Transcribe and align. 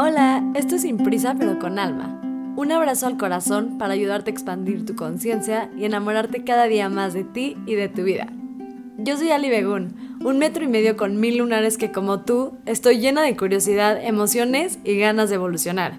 Hola, 0.00 0.44
esto 0.54 0.76
es 0.76 0.82
Sin 0.82 0.98
Prisa 0.98 1.34
pero 1.36 1.58
con 1.58 1.76
Alma. 1.76 2.20
Un 2.56 2.70
abrazo 2.70 3.08
al 3.08 3.16
corazón 3.16 3.78
para 3.78 3.94
ayudarte 3.94 4.30
a 4.30 4.32
expandir 4.32 4.86
tu 4.86 4.94
conciencia 4.94 5.72
y 5.76 5.86
enamorarte 5.86 6.44
cada 6.44 6.66
día 6.66 6.88
más 6.88 7.14
de 7.14 7.24
ti 7.24 7.56
y 7.66 7.74
de 7.74 7.88
tu 7.88 8.04
vida. 8.04 8.28
Yo 8.96 9.16
soy 9.16 9.32
Ali 9.32 9.50
Begún, 9.50 9.96
un 10.24 10.38
metro 10.38 10.62
y 10.62 10.68
medio 10.68 10.96
con 10.96 11.18
mil 11.18 11.38
lunares 11.38 11.78
que 11.78 11.90
como 11.90 12.20
tú 12.20 12.52
estoy 12.64 13.00
llena 13.00 13.22
de 13.22 13.36
curiosidad, 13.36 13.98
emociones 14.00 14.78
y 14.84 14.96
ganas 14.98 15.30
de 15.30 15.34
evolucionar. 15.34 15.94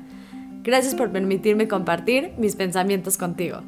Gracias 0.64 0.96
por 0.96 1.12
permitirme 1.12 1.68
compartir 1.68 2.32
mis 2.38 2.56
pensamientos 2.56 3.18
contigo. 3.18 3.64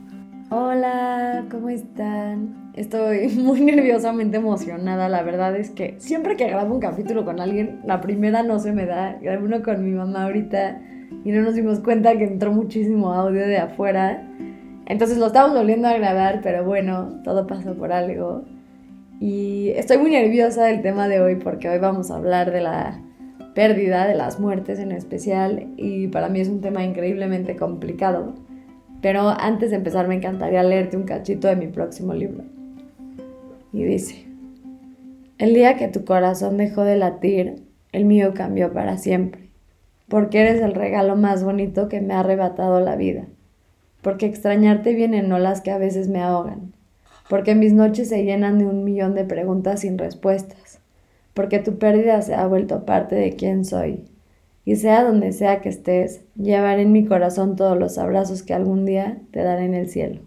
Hola, 0.54 1.46
¿cómo 1.50 1.70
están? 1.70 2.74
Estoy 2.74 3.30
muy 3.38 3.62
nerviosamente 3.62 4.36
emocionada. 4.36 5.08
La 5.08 5.24
verdad 5.24 5.56
es 5.56 5.70
que 5.70 5.96
siempre 6.00 6.36
que 6.36 6.50
grabo 6.50 6.76
un 6.76 6.82
capítulo 6.82 7.24
con 7.24 7.40
alguien, 7.40 7.80
la 7.86 8.02
primera 8.02 8.44
no 8.44 8.60
se 8.60 8.74
me 8.74 8.86
da. 8.86 9.18
Grabé 9.22 9.46
uno 9.46 9.64
con 9.64 9.82
mi 9.82 9.92
mamá 9.92 10.26
ahorita 10.26 10.82
y 11.24 11.32
no 11.32 11.42
nos 11.42 11.56
dimos 11.56 11.80
cuenta 11.80 12.18
que 12.18 12.26
entró 12.26 12.52
muchísimo 12.52 13.14
audio 13.14 13.48
de 13.48 13.60
afuera. 13.60 14.28
Entonces 14.88 15.20
lo 15.20 15.28
estamos 15.28 15.56
volviendo 15.58 15.88
a 15.88 15.94
grabar, 15.94 16.42
pero 16.44 16.66
bueno, 16.66 17.22
todo 17.24 17.48
pasó 17.48 17.74
por 17.76 17.94
algo. 17.94 18.44
Y 19.22 19.70
estoy 19.78 20.00
muy 20.00 20.12
nerviosa 20.12 20.66
del 20.66 20.82
tema 20.82 21.08
de 21.08 21.22
hoy 21.22 21.38
porque 21.38 21.70
hoy 21.70 21.80
vamos 21.80 22.12
a 22.12 22.18
hablar 22.18 22.52
de 22.52 22.60
la 22.60 23.00
pérdida, 23.56 24.06
de 24.06 24.16
las 24.16 24.38
muertes 24.38 24.80
en 24.80 24.92
especial, 24.92 25.70
y 25.78 26.10
para 26.10 26.28
mí 26.28 26.42
es 26.42 26.50
un 26.50 26.60
tema 26.60 26.84
increíblemente 26.84 27.56
complicado 27.56 28.34
pero 29.02 29.30
antes 29.30 29.72
de 29.72 29.78
empezar 29.78 30.08
me 30.08 30.16
encantaría 30.16 30.64
leerte 30.64 30.98
un 30.98 31.04
cachito 31.04 31.48
de 31.48 31.56
mi 31.56 31.68
próximo 31.68 32.14
libro. 32.14 32.44
Y 33.74 33.84
dice, 33.84 34.26
el 35.38 35.54
día 35.54 35.76
que 35.76 35.88
tu 35.88 36.06
corazón 36.06 36.58
dejó 36.58 36.84
de 36.84 36.98
latir, 36.98 37.64
el 37.92 38.06
mío 38.06 38.34
cambió 38.36 38.72
para 38.74 38.98
siempre, 38.98 39.50
porque 40.08 40.42
eres 40.42 40.62
el 40.62 40.74
regalo 40.74 41.16
más 41.16 41.44
bonito 41.44 41.90
que 41.90 42.02
me 42.02 42.14
ha 42.14 42.20
arrebatado 42.20 42.80
la 42.80 42.96
vida, 42.96 43.26
porque 44.02 44.28
extrañarte 44.28 44.94
vienen 44.94 45.32
olas 45.32 45.62
que 45.62 45.72
a 45.72 45.78
veces 45.78 46.08
me 46.08 46.22
ahogan, 46.22 46.74
porque 47.30 47.56
mis 47.56 47.74
noches 47.74 48.10
se 48.10 48.24
llenan 48.24 48.60
de 48.60 48.66
un 48.66 48.84
millón 48.84 49.16
de 49.16 49.24
preguntas 49.24 49.82
sin 49.82 49.98
respuestas, 49.98 50.80
porque 51.34 51.60
tu 51.60 51.78
pérdida 51.78 52.22
se 52.22 52.36
ha 52.36 52.46
vuelto 52.46 52.86
parte 52.86 53.16
de 53.16 53.36
quién 53.36 53.66
soy 53.66 54.11
y 54.66 54.76
sea 54.76 55.04
donde 55.04 55.32
sea 55.32 55.62
que 55.62 55.70
estés, 55.70 56.24
llevaré 56.36 56.84
en 56.84 56.92
mi 56.92 57.06
corazón 57.06 57.56
todos 57.56 57.78
los 57.78 57.98
abrazos 57.98 58.44
que 58.44 58.54
algún 58.54 58.86
día 58.86 59.18
te 59.32 59.42
daré 59.42 59.66
en 59.66 59.74
el 59.74 59.90
cielo. 59.90 60.22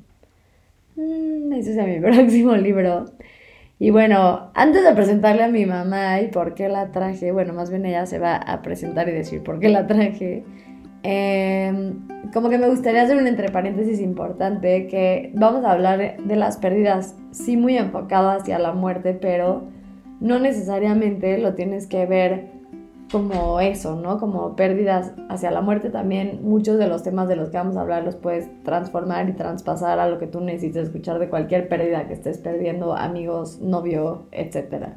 Mm, 0.97 1.53
ese 1.53 1.79
es 1.79 1.87
mi 1.87 2.01
próximo 2.13 2.57
libro. 2.57 3.07
Y 3.79 3.91
bueno, 3.91 4.51
antes 4.55 4.85
de 4.85 4.93
presentarle 4.93 5.43
a 5.43 5.49
mi 5.49 5.67
mamá 5.67 6.21
y 6.21 6.29
por 6.29 6.55
qué 6.55 6.69
la 6.69 6.93
traje, 6.93 7.33
bueno, 7.33 7.53
más 7.53 7.71
bien 7.71 7.85
ella 7.87 8.07
se 8.07 8.19
va 8.19 8.37
a 8.37 8.63
presentar 8.63 9.09
y 9.09 9.13
decir 9.13 9.43
por 9.43 9.59
qué 9.61 9.69
la 9.69 9.87
traje. 9.87 10.45
Em, 11.03 12.09
como 12.33 12.49
que 12.49 12.57
me 12.57 12.69
gustaría 12.69 13.03
hacer 13.03 13.19
un 13.19 13.27
entre 13.27 13.51
paréntesis 13.51 14.01
importante 14.01 14.87
que 14.87 15.33
vamos 15.35 15.65
a 15.65 15.73
hablar 15.73 16.17
de 16.17 16.37
las 16.37 16.57
pérdidas, 16.57 17.15
sí 17.31 17.57
muy 17.59 17.77
enfocado 17.77 18.31
hacia 18.31 18.59
la 18.59 18.73
muerte, 18.73 19.13
pero 19.13 19.65
no 20.21 20.39
necesariamente 20.39 21.37
lo 21.39 21.55
tienes 21.55 21.87
que 21.87 22.07
ver 22.07 22.54
como 23.15 23.61
eso, 23.61 23.95
¿no? 23.95 24.19
Como 24.19 24.57
pérdidas 24.57 25.13
hacia 25.29 25.53
la 25.53 25.61
muerte 25.61 25.89
también. 25.89 26.41
Muchos 26.43 26.79
de 26.79 26.89
los 26.89 27.05
temas 27.05 27.29
de 27.29 27.37
los 27.37 27.49
que 27.49 27.59
vamos 27.59 27.77
a 27.77 27.83
hablar 27.83 28.03
los 28.03 28.17
puedes 28.17 28.51
transformar 28.65 29.29
y 29.29 29.35
traspasar 29.35 30.01
a 30.01 30.09
lo 30.09 30.19
que 30.19 30.27
tú 30.27 30.41
necesites 30.41 30.89
escuchar 30.89 31.21
de 31.21 31.29
cualquier 31.29 31.69
pérdida 31.69 32.09
que 32.09 32.15
estés 32.15 32.39
perdiendo, 32.39 32.97
amigos, 32.97 33.61
novio, 33.61 34.27
etc. 34.33 34.89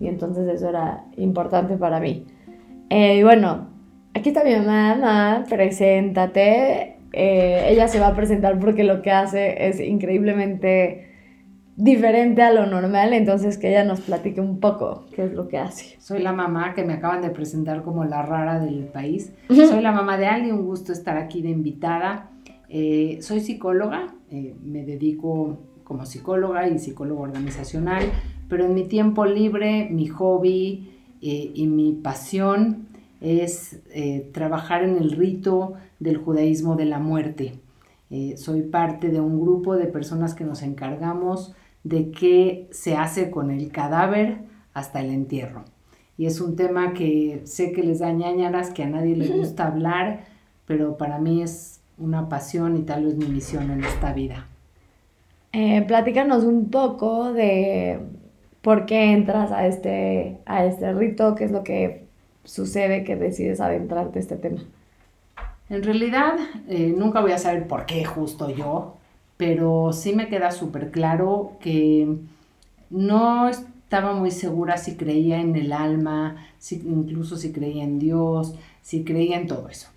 Y 0.00 0.08
entonces 0.08 0.46
eso 0.48 0.68
era 0.68 1.06
importante 1.16 1.78
para 1.78 1.98
mí. 1.98 2.26
Eh, 2.90 3.16
y 3.16 3.22
bueno, 3.22 3.68
aquí 4.12 4.28
está 4.28 4.44
mi 4.44 4.54
mamá, 4.54 5.46
preséntate. 5.48 6.98
Eh, 7.14 7.68
ella 7.70 7.88
se 7.88 8.00
va 8.00 8.08
a 8.08 8.14
presentar 8.14 8.58
porque 8.58 8.84
lo 8.84 9.00
que 9.00 9.12
hace 9.12 9.66
es 9.66 9.80
increíblemente 9.80 11.09
diferente 11.76 12.42
a 12.42 12.52
lo 12.52 12.66
normal, 12.66 13.12
entonces 13.12 13.56
que 13.56 13.70
ella 13.70 13.84
nos 13.84 14.00
platique 14.00 14.40
un 14.40 14.60
poco 14.60 15.04
qué 15.14 15.24
es 15.24 15.32
lo 15.32 15.48
que 15.48 15.58
hace. 15.58 15.96
Soy 16.00 16.20
la 16.20 16.32
mamá 16.32 16.74
que 16.74 16.84
me 16.84 16.94
acaban 16.94 17.22
de 17.22 17.30
presentar 17.30 17.82
como 17.82 18.04
la 18.04 18.22
rara 18.22 18.60
del 18.60 18.84
país. 18.84 19.32
Soy 19.48 19.80
la 19.80 19.92
mamá 19.92 20.18
de 20.18 20.26
Ali, 20.26 20.50
un 20.50 20.66
gusto 20.66 20.92
estar 20.92 21.16
aquí 21.16 21.42
de 21.42 21.50
invitada. 21.50 22.30
Eh, 22.68 23.18
soy 23.20 23.40
psicóloga, 23.40 24.14
eh, 24.30 24.54
me 24.62 24.84
dedico 24.84 25.58
como 25.84 26.06
psicóloga 26.06 26.68
y 26.68 26.78
psicóloga 26.78 27.22
organizacional, 27.22 28.04
pero 28.48 28.64
en 28.64 28.74
mi 28.74 28.84
tiempo 28.84 29.24
libre, 29.24 29.88
mi 29.90 30.06
hobby 30.06 30.88
eh, 31.20 31.50
y 31.52 31.66
mi 31.66 31.92
pasión 31.92 32.86
es 33.20 33.82
trabajar 34.32 34.82
en 34.82 34.96
el 34.96 35.10
rito 35.10 35.74
del 35.98 36.16
judaísmo 36.16 36.76
de 36.76 36.86
la 36.86 37.00
muerte. 37.00 37.52
soy 38.36 38.62
parte 38.62 39.10
de 39.10 39.20
un 39.20 39.38
grupo 39.42 39.76
de 39.76 39.84
personas 39.86 40.34
que 40.34 40.42
nos 40.42 40.62
encargamos 40.62 41.54
de 41.84 42.10
qué 42.10 42.68
se 42.70 42.96
hace 42.96 43.30
con 43.30 43.50
el 43.50 43.70
cadáver 43.70 44.38
hasta 44.74 45.00
el 45.00 45.10
entierro. 45.10 45.64
Y 46.16 46.26
es 46.26 46.40
un 46.40 46.54
tema 46.54 46.92
que 46.92 47.40
sé 47.44 47.72
que 47.72 47.82
les 47.82 48.00
da 48.00 48.12
ñañaras, 48.12 48.70
que 48.70 48.82
a 48.82 48.88
nadie 48.88 49.16
le 49.16 49.28
gusta 49.28 49.66
hablar, 49.66 50.24
pero 50.66 50.98
para 50.98 51.18
mí 51.18 51.42
es 51.42 51.80
una 51.96 52.28
pasión 52.28 52.76
y 52.76 52.82
tal 52.82 53.04
vez 53.04 53.16
mi 53.16 53.26
misión 53.26 53.70
en 53.70 53.84
esta 53.84 54.12
vida. 54.12 54.46
Eh, 55.52 55.82
platícanos 55.82 56.44
un 56.44 56.70
poco 56.70 57.32
de 57.32 58.00
por 58.62 58.86
qué 58.86 59.12
entras 59.12 59.50
a 59.50 59.66
este, 59.66 60.38
a 60.46 60.64
este 60.64 60.92
rito, 60.92 61.34
qué 61.34 61.44
es 61.44 61.50
lo 61.50 61.64
que 61.64 62.04
sucede 62.44 63.04
que 63.04 63.16
decides 63.16 63.60
adentrarte 63.60 64.18
a 64.18 64.22
este 64.22 64.36
tema. 64.36 64.60
En 65.68 65.82
realidad, 65.82 66.34
eh, 66.68 66.92
nunca 66.96 67.20
voy 67.20 67.32
a 67.32 67.38
saber 67.38 67.66
por 67.66 67.86
qué 67.86 68.04
justo 68.04 68.50
yo, 68.50 68.96
pero 69.40 69.94
sí 69.94 70.12
me 70.12 70.28
queda 70.28 70.50
súper 70.50 70.90
claro 70.90 71.52
que 71.60 72.18
no 72.90 73.48
estaba 73.48 74.12
muy 74.12 74.32
segura 74.32 74.76
si 74.76 74.96
creía 74.96 75.40
en 75.40 75.56
el 75.56 75.72
alma, 75.72 76.36
si, 76.58 76.74
incluso 76.74 77.38
si 77.38 77.50
creía 77.50 77.84
en 77.84 77.98
Dios, 77.98 78.54
si 78.82 79.02
creía 79.02 79.40
en 79.40 79.46
todo 79.46 79.70
eso. 79.70 79.88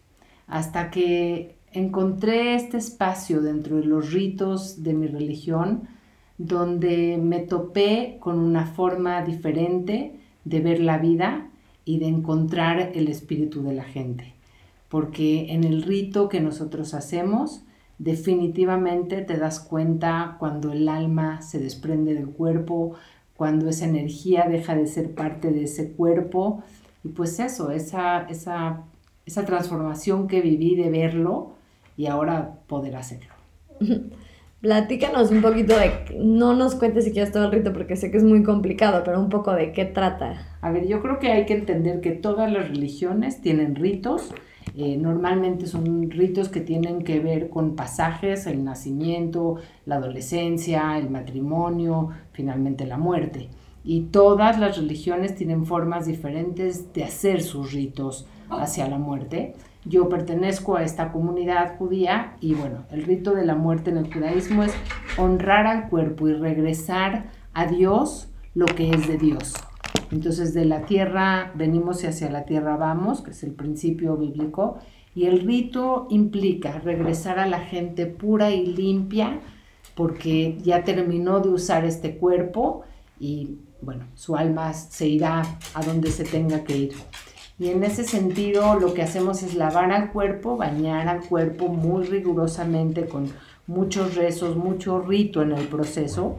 Hasta 0.48 0.90
que 0.92 1.56
encontré 1.74 2.56
este 2.56 2.78
espacio 2.78 3.42
dentro 3.42 3.76
de 3.76 3.84
los 3.84 4.14
ritos 4.14 4.82
de 4.82 4.94
mi 4.94 5.08
religión 5.08 5.90
donde 6.38 7.20
me 7.22 7.40
topé 7.40 8.16
con 8.22 8.40
una 8.40 8.66
forma 8.66 9.24
diferente 9.24 10.14
de 10.46 10.62
ver 10.62 10.80
la 10.80 11.00
vida 11.00 11.50
y 11.84 12.00
de 12.00 12.08
encontrar 12.08 12.94
el 12.96 13.10
espíritu 13.10 13.62
de 13.62 13.74
la 13.74 13.84
gente. 13.84 14.36
Porque 14.88 15.52
en 15.52 15.66
el 15.66 15.84
rito 15.84 16.30
que 16.30 16.40
nosotros 16.40 16.94
hacemos, 16.94 17.66
definitivamente 18.04 19.22
te 19.22 19.38
das 19.38 19.60
cuenta 19.60 20.36
cuando 20.40 20.72
el 20.72 20.90
alma 20.90 21.42
se 21.42 21.60
desprende 21.60 22.14
del 22.14 22.28
cuerpo, 22.28 22.96
cuando 23.36 23.70
esa 23.70 23.86
energía 23.86 24.46
deja 24.50 24.76
de 24.76 24.88
ser 24.88 25.16
parte 25.16 25.52
de 25.52 25.64
ese 25.64 25.92
cuerpo. 25.94 26.64
Y 27.04 27.10
pues 27.10 27.40
eso, 27.40 27.72
esa, 27.72 28.24
esa, 28.30 28.84
esa 29.26 29.46
transformación 29.46 30.28
que 30.28 30.42
viví 30.42 30.76
de 30.76 30.90
verlo 30.90 31.54
y 31.96 32.08
ahora 32.08 32.60
poder 32.68 32.96
hacerlo. 32.96 33.34
Platícanos 34.62 35.30
un 35.32 35.42
poquito 35.42 35.76
de, 35.78 36.18
no 36.18 36.54
nos 36.54 36.76
cuentes 36.76 37.04
si 37.04 37.12
quieres 37.12 37.34
todo 37.34 37.46
el 37.46 37.52
rito 37.52 37.74
porque 37.74 37.98
sé 37.98 38.12
que 38.12 38.18
es 38.18 38.24
muy 38.24 38.44
complicado, 38.44 39.04
pero 39.04 39.20
un 39.20 39.30
poco 39.30 39.54
de 39.54 39.74
qué 39.74 39.84
trata. 39.84 40.58
A 40.62 40.72
ver, 40.72 40.88
yo 40.88 41.02
creo 41.02 41.20
que 41.20 41.32
hay 41.32 41.46
que 41.46 41.54
entender 41.54 42.00
que 42.00 42.12
todas 42.12 42.50
las 42.52 42.70
religiones 42.70 43.42
tienen 43.42 43.76
ritos 43.76 44.34
eh, 44.76 44.98
normalmente 44.98 45.68
son 45.68 46.10
ritos 46.10 46.50
que 46.50 46.60
tienen 46.60 47.04
que 47.04 47.20
ver 47.20 47.50
con 47.50 47.76
pasajes, 47.76 48.48
el 48.48 48.64
nacimiento, 48.64 49.58
la 49.86 49.96
adolescencia, 49.96 50.98
el 50.98 51.10
matrimonio, 51.10 52.10
finalmente 52.32 52.88
la 52.88 52.98
muerte. 52.98 53.50
Y 53.84 54.06
todas 54.06 54.60
las 54.60 54.78
religiones 54.78 55.36
tienen 55.36 55.66
formas 55.66 56.06
diferentes 56.08 56.92
de 56.94 57.04
hacer 57.04 57.44
sus 57.44 57.74
ritos 57.74 58.26
hacia 58.50 58.88
la 58.88 58.98
muerte. 58.98 59.54
Yo 59.86 60.10
pertenezco 60.10 60.78
a 60.78 60.84
esta 60.84 61.12
comunidad 61.12 61.78
judía 61.78 62.38
y 62.40 62.54
bueno, 62.54 62.86
el 62.90 63.04
rito 63.04 63.34
de 63.34 63.46
la 63.46 63.56
muerte 63.56 63.92
en 63.92 63.98
el 63.98 64.12
judaísmo 64.12 64.64
es 64.64 64.74
honrar 65.18 65.68
al 65.68 65.90
cuerpo 65.90 66.30
y 66.30 66.34
regresar 66.34 67.26
a 67.54 67.68
Dios 67.68 68.30
lo 68.56 68.66
que 68.66 68.90
es 68.90 69.08
de 69.08 69.18
Dios. 69.18 69.54
Entonces 70.14 70.54
de 70.54 70.66
la 70.66 70.86
tierra 70.86 71.52
venimos 71.56 72.04
y 72.04 72.08
hacia 72.08 72.30
la 72.30 72.46
tierra 72.46 72.78
vamos, 72.78 73.22
que 73.22 73.32
es 73.32 73.42
el 73.42 73.52
principio 73.52 74.16
bíblico, 74.16 74.78
y 75.16 75.26
el 75.26 75.42
rito 75.42 76.06
implica 76.12 76.80
regresar 76.80 77.40
a 77.40 77.48
la 77.48 77.60
gente 77.60 78.06
pura 78.06 78.52
y 78.52 78.68
limpia 78.68 79.40
porque 79.96 80.56
ya 80.62 80.84
terminó 80.84 81.40
de 81.40 81.50
usar 81.50 81.84
este 81.84 82.18
cuerpo 82.18 82.84
y 83.20 83.58
bueno, 83.82 84.06
su 84.14 84.36
alma 84.36 84.74
se 84.74 85.08
irá 85.08 85.42
a 85.74 85.84
donde 85.84 86.12
se 86.12 86.26
tenga 86.26 86.64
que 86.64 86.78
ir. 86.78 86.94
Y 87.58 87.70
en 87.70 87.84
ese 87.84 88.04
sentido 88.04 88.80
lo 88.80 88.94
que 88.94 89.02
hacemos 89.02 89.42
es 89.42 89.56
lavar 89.56 89.92
al 89.92 90.12
cuerpo, 90.12 90.58
bañar 90.58 91.08
al 91.08 91.22
cuerpo 91.22 91.70
muy 91.70 92.06
rigurosamente 92.06 93.08
con 93.08 93.32
muchos 93.66 94.14
rezos, 94.14 94.58
mucho 94.58 95.00
rito 95.00 95.42
en 95.42 95.54
el 95.54 95.68
proceso 95.68 96.38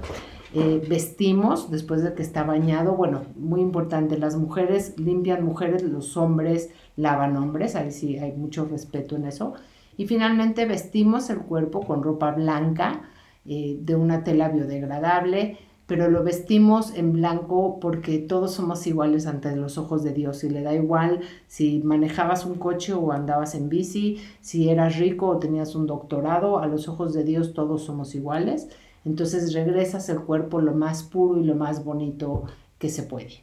eh, 0.54 0.86
vestimos 0.88 1.70
después 1.70 2.02
de 2.02 2.14
que 2.14 2.22
está 2.22 2.44
bañado. 2.44 2.94
Bueno, 2.94 3.22
muy 3.36 3.60
importante, 3.60 4.16
las 4.16 4.36
mujeres 4.36 4.98
limpian 4.98 5.44
mujeres, 5.44 5.82
los 5.82 6.16
hombres 6.16 6.70
lavan 6.96 7.36
hombres, 7.36 7.74
ahí 7.74 7.90
sí 7.90 8.18
hay 8.18 8.32
mucho 8.32 8.64
respeto 8.64 9.16
en 9.16 9.26
eso. 9.26 9.54
Y 9.96 10.06
finalmente 10.06 10.64
vestimos 10.66 11.28
el 11.30 11.38
cuerpo 11.38 11.80
con 11.80 12.02
ropa 12.02 12.30
blanca 12.32 13.02
eh, 13.44 13.78
de 13.80 13.96
una 13.96 14.22
tela 14.22 14.48
biodegradable, 14.48 15.58
pero 15.86 16.08
lo 16.08 16.22
vestimos 16.22 16.94
en 16.94 17.12
blanco 17.12 17.78
porque 17.80 18.18
todos 18.18 18.52
somos 18.52 18.86
iguales 18.86 19.26
ante 19.26 19.54
los 19.54 19.76
ojos 19.76 20.02
de 20.02 20.12
Dios 20.12 20.42
y 20.44 20.48
le 20.48 20.62
da 20.62 20.72
igual 20.72 21.20
si 21.46 21.80
manejabas 21.84 22.46
un 22.46 22.54
coche 22.54 22.94
o 22.94 23.12
andabas 23.12 23.54
en 23.54 23.68
bici, 23.68 24.18
si 24.40 24.70
eras 24.70 24.98
rico 24.98 25.26
o 25.26 25.38
tenías 25.38 25.74
un 25.74 25.86
doctorado, 25.86 26.58
a 26.60 26.66
los 26.66 26.88
ojos 26.88 27.12
de 27.12 27.24
Dios 27.24 27.54
todos 27.54 27.84
somos 27.84 28.14
iguales. 28.14 28.68
Entonces 29.04 29.52
regresas 29.52 30.08
el 30.08 30.20
cuerpo 30.20 30.60
lo 30.60 30.74
más 30.74 31.02
puro 31.02 31.40
y 31.40 31.44
lo 31.44 31.54
más 31.54 31.84
bonito 31.84 32.44
que 32.78 32.88
se 32.88 33.02
puede. 33.02 33.42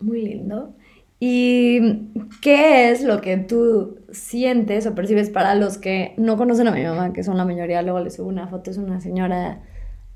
Muy 0.00 0.22
lindo. 0.22 0.74
¿Y 1.20 2.10
qué 2.42 2.90
es 2.90 3.02
lo 3.02 3.20
que 3.20 3.36
tú 3.36 3.98
sientes 4.10 4.86
o 4.86 4.94
percibes 4.94 5.30
para 5.30 5.54
los 5.54 5.78
que 5.78 6.12
no 6.16 6.36
conocen 6.36 6.68
a 6.68 6.72
mi 6.72 6.82
mamá, 6.82 7.12
que 7.12 7.22
son 7.22 7.36
la 7.36 7.44
mayoría? 7.44 7.82
Luego 7.82 8.00
les 8.00 8.16
subo 8.16 8.28
una 8.28 8.48
foto, 8.48 8.70
es 8.70 8.78
una 8.78 9.00
señora, 9.00 9.62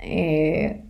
eh, 0.00 0.84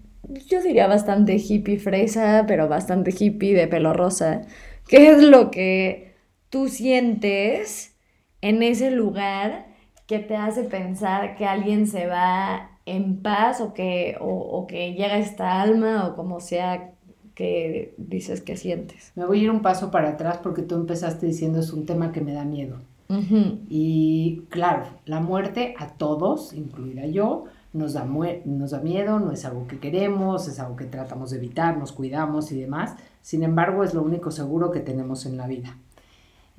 yo 0.47 0.62
diría 0.62 0.87
bastante 0.88 1.37
hippie 1.37 1.79
fresa, 1.79 2.44
pero 2.49 2.69
bastante 2.69 3.14
hippie 3.17 3.55
de 3.55 3.69
pelo 3.69 3.93
rosa. 3.93 4.43
¿Qué 4.88 5.11
es 5.11 5.23
lo 5.23 5.50
que 5.50 6.14
tú 6.50 6.69
sientes 6.69 7.94
en 8.41 8.62
ese 8.62 8.91
lugar 8.91 9.67
que 10.09 10.19
te 10.19 10.35
hace 10.35 10.65
pensar 10.65 11.37
que 11.37 11.47
alguien 11.47 11.87
se 11.87 12.09
va 12.09 12.71
en 12.87 13.23
paz 13.23 13.61
o 13.61 13.73
que, 13.75 14.17
o 14.21 14.67
que 14.67 14.95
llega 14.95 15.19
esta 15.19 15.63
alma 15.63 16.09
o 16.09 16.17
como 16.17 16.41
sea 16.41 16.95
que 17.39 17.95
dices 17.99 18.41
que 18.41 18.57
sientes. 18.57 19.13
Me 19.15 19.25
voy 19.25 19.39
a 19.39 19.43
ir 19.45 19.51
un 19.53 19.63
paso 19.63 19.93
para 19.93 20.09
atrás 20.09 20.41
porque 20.43 20.63
tú 20.63 20.75
empezaste 20.75 21.25
diciendo 21.25 21.61
es 21.61 21.73
un 21.73 21.87
tema 21.87 22.11
que 22.11 22.21
me 22.21 22.33
da 22.33 22.45
miedo. 22.45 22.79
Y 23.69 24.43
claro, 24.49 24.87
la 25.05 25.21
muerte 25.21 25.75
a 25.79 25.87
todos, 25.87 26.53
incluida 26.53 27.07
yo, 27.07 27.45
nos 27.73 27.93
da, 27.93 28.05
nos 28.05 28.73
da 28.73 28.81
miedo, 28.81 29.21
no 29.21 29.31
es 29.31 29.45
algo 29.45 29.69
que 29.69 29.79
queremos, 29.79 30.49
es 30.49 30.59
algo 30.59 30.75
que 30.75 30.87
tratamos 30.87 31.31
de 31.31 31.37
evitar, 31.37 31.79
nos 31.79 31.93
cuidamos 31.93 32.51
y 32.51 32.59
demás. 32.59 32.97
Sin 33.23 33.45
embargo, 33.45 33.85
es 33.85 33.95
lo 33.95 34.03
único 34.03 34.33
seguro 34.33 34.73
que 34.73 34.81
tenemos 34.81 35.25
en 35.25 35.37
la 35.37 35.47
vida. 35.47 35.77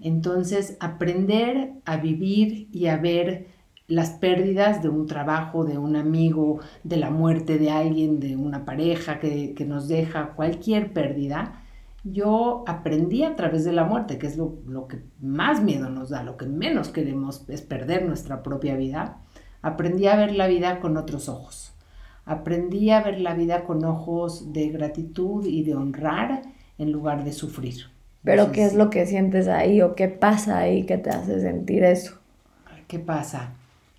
Entonces, 0.01 0.78
aprender 0.80 1.74
a 1.86 1.98
vivir 1.98 2.69
y 2.72 2.88
a 2.88 2.98
ver 2.98 3.48
las 3.88 4.12
pérdidas 4.12 4.84
de 4.84 4.90
un 4.90 5.07
trabajo, 5.07 5.66
de 5.66 5.78
un 5.78 5.96
amigo, 5.96 6.60
de 6.84 6.98
la 6.98 7.10
muerte 7.10 7.57
de 7.57 7.72
alguien, 7.72 8.19
de 8.19 8.36
una 8.36 8.63
pareja 8.63 9.19
que, 9.19 9.66
nos 9.68 9.88
deja, 9.88 10.34
cualquier 10.36 10.94
pérdida, 10.94 11.63
yo 12.04 12.63
aprendí 12.68 13.24
a 13.24 13.36
través 13.36 13.66
de 13.66 13.74
la 13.74 13.84
muerte, 13.84 14.19
que 14.19 14.28
es 14.28 14.38
lo, 14.38 14.60
lo, 14.68 14.88
que 14.88 15.04
más 15.19 15.63
miedo 15.63 15.90
nos 15.90 16.10
da, 16.10 16.24
lo 16.24 16.38
que 16.38 16.46
menos 16.46 16.90
queremos 16.90 17.50
es 17.50 17.62
perder 17.62 18.06
nuestra 18.06 18.44
propia 18.44 18.75
vida, 18.75 19.22
aprendí 19.62 20.06
a 20.06 20.16
ver 20.16 20.36
la 20.36 20.48
vida 20.48 20.80
con 20.80 20.96
otros 20.96 21.28
ojos. 21.28 21.74
Aprendí 22.25 22.92
a 22.92 23.01
ver 23.01 23.19
la 23.19 23.34
vida 23.34 23.63
con 23.63 23.84
ojos 23.84 24.54
de 24.54 24.69
gratitud 24.69 25.46
y 25.46 25.63
de 25.63 25.74
honrar 25.74 26.44
en 26.78 26.92
lugar 26.92 27.24
de 27.24 27.34
sufrir. 27.34 27.88
Pero 28.24 28.51
¿qué 28.51 28.66
es 28.66 28.74
lo 28.74 28.89
que 28.89 29.06
sientes 29.06 29.48
ahí 29.48 29.81
o 29.81 29.95
qué 29.95 30.07
pasa 30.07 30.57
ahí 30.57 30.86
que 30.86 30.98
te 30.98 31.10
hace 31.10 31.39
sentir 31.39 31.83
eso? 31.83 32.16
¿Qué 32.88 33.00
pasa? 33.00 33.54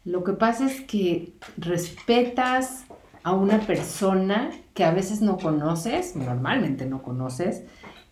Lo 0.05 0.25
que 0.25 0.33
pasa 0.33 0.67
es 0.67 0.81
que 0.81 1.33
respetas 1.57 2.85
a 3.23 3.33
una 3.33 3.61
persona 3.61 4.51
que 4.75 4.85
a 4.85 4.93
veces 4.93 5.21
no 5.21 5.39
conoces, 5.39 6.17
normalmente 6.17 6.87
no 6.87 7.03
conoces, 7.03 7.65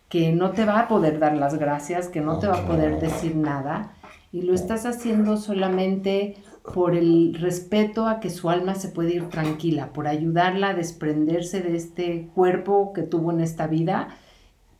que 0.07 0.31
no 0.31 0.51
te 0.51 0.65
va 0.65 0.79
a 0.79 0.87
poder 0.87 1.19
dar 1.19 1.35
las 1.35 1.55
gracias, 1.55 2.07
que 2.07 2.21
no 2.21 2.39
te 2.39 2.47
va 2.47 2.59
a 2.59 2.67
poder 2.67 2.99
decir 2.99 3.35
nada, 3.35 3.93
y 4.31 4.43
lo 4.43 4.53
estás 4.53 4.85
haciendo 4.85 5.37
solamente 5.37 6.35
por 6.73 6.95
el 6.95 7.35
respeto 7.39 8.07
a 8.07 8.19
que 8.19 8.29
su 8.29 8.49
alma 8.49 8.75
se 8.75 8.89
puede 8.89 9.15
ir 9.15 9.29
tranquila, 9.29 9.91
por 9.93 10.07
ayudarla 10.07 10.69
a 10.69 10.73
desprenderse 10.73 11.61
de 11.61 11.75
este 11.75 12.29
cuerpo 12.35 12.93
que 12.93 13.01
tuvo 13.03 13.31
en 13.31 13.41
esta 13.41 13.67
vida, 13.67 14.09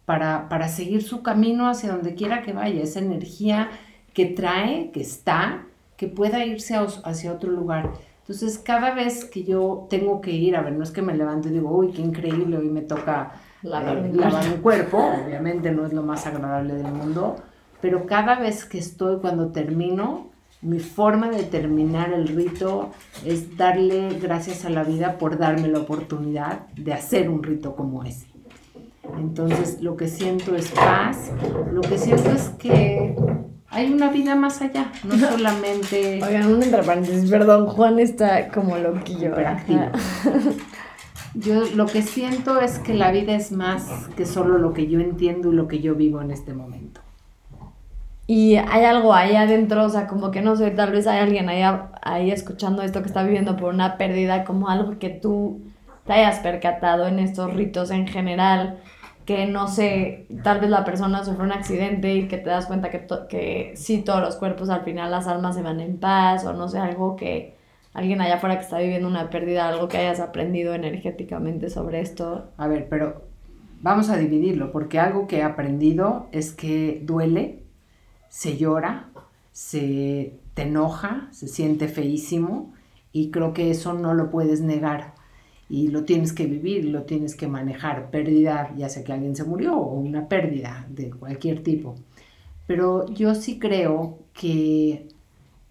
para, 0.10 0.50
para 0.50 0.70
seguir 0.70 1.04
su 1.04 1.22
camino 1.22 1.70
hacia 1.70 1.92
donde 1.92 2.16
quiera 2.16 2.42
que 2.42 2.52
vaya, 2.52 2.82
esa 2.82 2.98
energía 2.98 3.70
que 4.12 4.26
trae, 4.26 4.90
que 4.90 5.02
está, 5.02 5.68
que 5.98 6.08
pueda 6.08 6.44
irse 6.44 6.76
hacia 7.04 7.32
otro 7.32 7.52
lugar. 7.52 7.92
Entonces, 8.22 8.58
cada 8.58 8.96
vez 8.96 9.24
que 9.24 9.44
yo 9.44 9.86
tengo 9.88 10.20
que 10.20 10.32
ir, 10.32 10.56
a 10.56 10.64
ver, 10.64 10.74
no 10.74 10.84
es 10.84 10.90
que 10.90 11.04
me 11.04 11.16
levante 11.16 11.50
y 11.50 11.52
digo, 11.52 11.70
uy, 11.70 11.92
qué 11.92 12.02
increíble, 12.02 12.58
hoy 12.58 12.72
me 12.72 12.82
toca 12.82 13.34
lavar, 13.62 13.98
eh, 13.98 14.50
mi 14.50 14.58
cuerpo, 14.64 14.98
obviamente 15.24 15.70
no 15.70 15.86
es 15.86 15.94
lo 15.94 16.02
más 16.02 16.26
agradable 16.26 16.74
del 16.74 16.92
mundo, 16.92 17.36
pero 17.80 18.08
cada 18.08 18.34
vez 18.40 18.66
que 18.66 18.80
estoy, 18.80 19.20
cuando 19.20 19.52
termino, 19.52 20.32
mi 20.64 20.80
forma 20.80 21.30
de 21.30 21.44
terminar 21.44 22.14
el 22.14 22.30
rito 22.30 22.90
es 23.24 23.56
darle 23.58 24.18
gracias 24.20 24.66
a 24.66 24.72
la 24.72 24.84
vida 24.84 25.20
por 25.20 25.38
darme 25.38 25.68
la 25.68 25.78
oportunidad 25.78 26.62
de 26.76 26.94
hacer 26.94 27.30
un 27.30 27.44
rito 27.44 27.76
como 27.76 28.04
ese. 28.04 28.26
Entonces, 29.18 29.82
lo 29.82 29.96
que 29.98 30.08
siento 30.08 30.56
es 30.56 30.70
paz, 30.72 31.32
lo 31.72 31.82
que 31.82 31.98
siento 31.98 32.32
es 32.32 32.50
que 32.60 33.16
hay 33.70 33.94
una 33.94 34.10
vida 34.10 34.36
más 34.36 34.62
allá, 34.62 34.92
no 35.04 35.18
solamente... 35.18 36.22
Oigan, 36.24 36.54
un 36.54 36.64
entre 36.64 36.84
paréntesis, 36.84 37.30
perdón, 37.30 37.68
Juan 37.68 38.00
está 38.00 38.50
como 38.50 38.78
loquillo. 38.78 39.34
Yo 41.36 41.64
lo 41.76 41.86
que 41.86 42.02
siento 42.02 42.60
es 42.60 42.80
que 42.80 42.94
la 42.94 43.12
vida 43.12 43.36
es 43.36 43.52
más 43.52 44.08
que 44.16 44.26
solo 44.26 44.58
lo 44.58 44.74
que 44.74 44.88
yo 44.88 45.00
entiendo 45.00 45.54
y 45.54 45.56
lo 45.56 45.68
que 45.68 45.80
yo 45.80 45.94
vivo 45.94 46.22
en 46.22 46.32
este 46.32 46.54
momento. 46.54 47.02
Y 48.26 48.56
hay 48.56 48.86
algo 48.86 49.14
ahí 49.14 49.36
adentro, 49.36 49.86
o 49.86 49.90
sea, 49.90 50.08
como 50.08 50.32
que 50.32 50.42
no 50.42 50.56
sé, 50.56 50.72
tal 50.72 50.92
vez 50.92 51.08
hay 51.08 51.20
alguien 51.20 51.50
ahí, 51.50 51.64
ahí 52.02 52.32
escuchando 52.32 52.82
esto 52.82 53.02
que 53.02 53.08
está 53.08 53.24
viviendo 53.24 53.58
por 53.58 53.74
una 53.74 53.98
pérdida, 53.98 54.44
como 54.44 54.70
algo 54.70 54.98
que 54.98 55.10
tú 55.10 55.62
te 56.06 56.14
hayas 56.14 56.40
percatado 56.40 57.08
en 57.08 57.20
estos 57.20 57.54
ritos 57.54 57.92
en 57.92 58.08
general, 58.08 58.80
que 59.30 59.46
no 59.46 59.68
sé, 59.68 60.26
tal 60.44 60.60
vez 60.60 60.72
la 60.72 60.84
persona 60.84 61.24
sufre 61.24 61.44
un 61.44 61.52
accidente 61.52 62.16
y 62.16 62.28
que 62.28 62.40
te 62.40 62.50
das 62.50 62.66
cuenta 62.66 62.90
que, 62.90 63.06
que 63.30 63.74
sí, 63.76 64.02
todos 64.02 64.22
los 64.22 64.38
cuerpos 64.38 64.70
al 64.70 64.82
final 64.82 65.12
las 65.12 65.28
almas 65.28 65.54
se 65.54 65.62
van 65.62 65.80
en 65.82 65.98
paz 65.98 66.46
o 66.46 66.54
no 66.54 66.68
sé, 66.68 66.80
algo 66.80 67.16
que 67.16 67.56
alguien 67.94 68.22
allá 68.22 68.38
afuera 68.38 68.58
que 68.58 68.64
está 68.64 68.80
viviendo 68.80 69.08
una 69.08 69.30
pérdida, 69.30 69.70
algo 69.70 69.88
que 69.88 69.98
hayas 70.00 70.20
aprendido 70.20 70.74
energéticamente 70.74 71.70
sobre 71.70 72.02
esto. 72.02 72.50
A 72.58 72.68
ver, 72.68 72.88
pero 72.90 73.22
vamos 73.84 74.10
a 74.10 74.18
dividirlo, 74.18 74.72
porque 74.72 74.98
algo 74.98 75.28
que 75.28 75.38
he 75.38 75.44
aprendido 75.44 76.26
es 76.32 76.52
que 76.52 77.00
duele, 77.06 77.62
se 78.30 78.58
llora, 78.58 79.10
se 79.52 80.40
te 80.56 80.64
enoja, 80.64 81.28
se 81.30 81.48
siente 81.48 81.88
feísimo 81.88 82.74
y 83.12 83.30
creo 83.30 83.54
que 83.54 83.70
eso 83.70 83.94
no 83.94 84.16
lo 84.16 84.32
puedes 84.32 84.62
negar 84.62 85.14
y 85.70 85.90
lo 85.90 86.04
tienes 86.04 86.34
que 86.34 86.48
vivir, 86.48 86.86
lo 86.86 87.04
tienes 87.04 87.36
que 87.36 87.48
manejar, 87.48 88.10
pérdida, 88.10 88.74
ya 88.76 88.90
sea 88.90 89.04
que 89.04 89.14
alguien 89.14 89.36
se 89.36 89.44
murió 89.44 89.78
o 89.78 89.94
una 90.00 90.28
pérdida 90.28 90.88
de 90.90 91.12
cualquier 91.12 91.62
tipo. 91.64 91.96
Pero 92.66 93.08
yo 93.08 93.36
sí 93.36 93.60
creo 93.60 94.20
que 94.34 95.08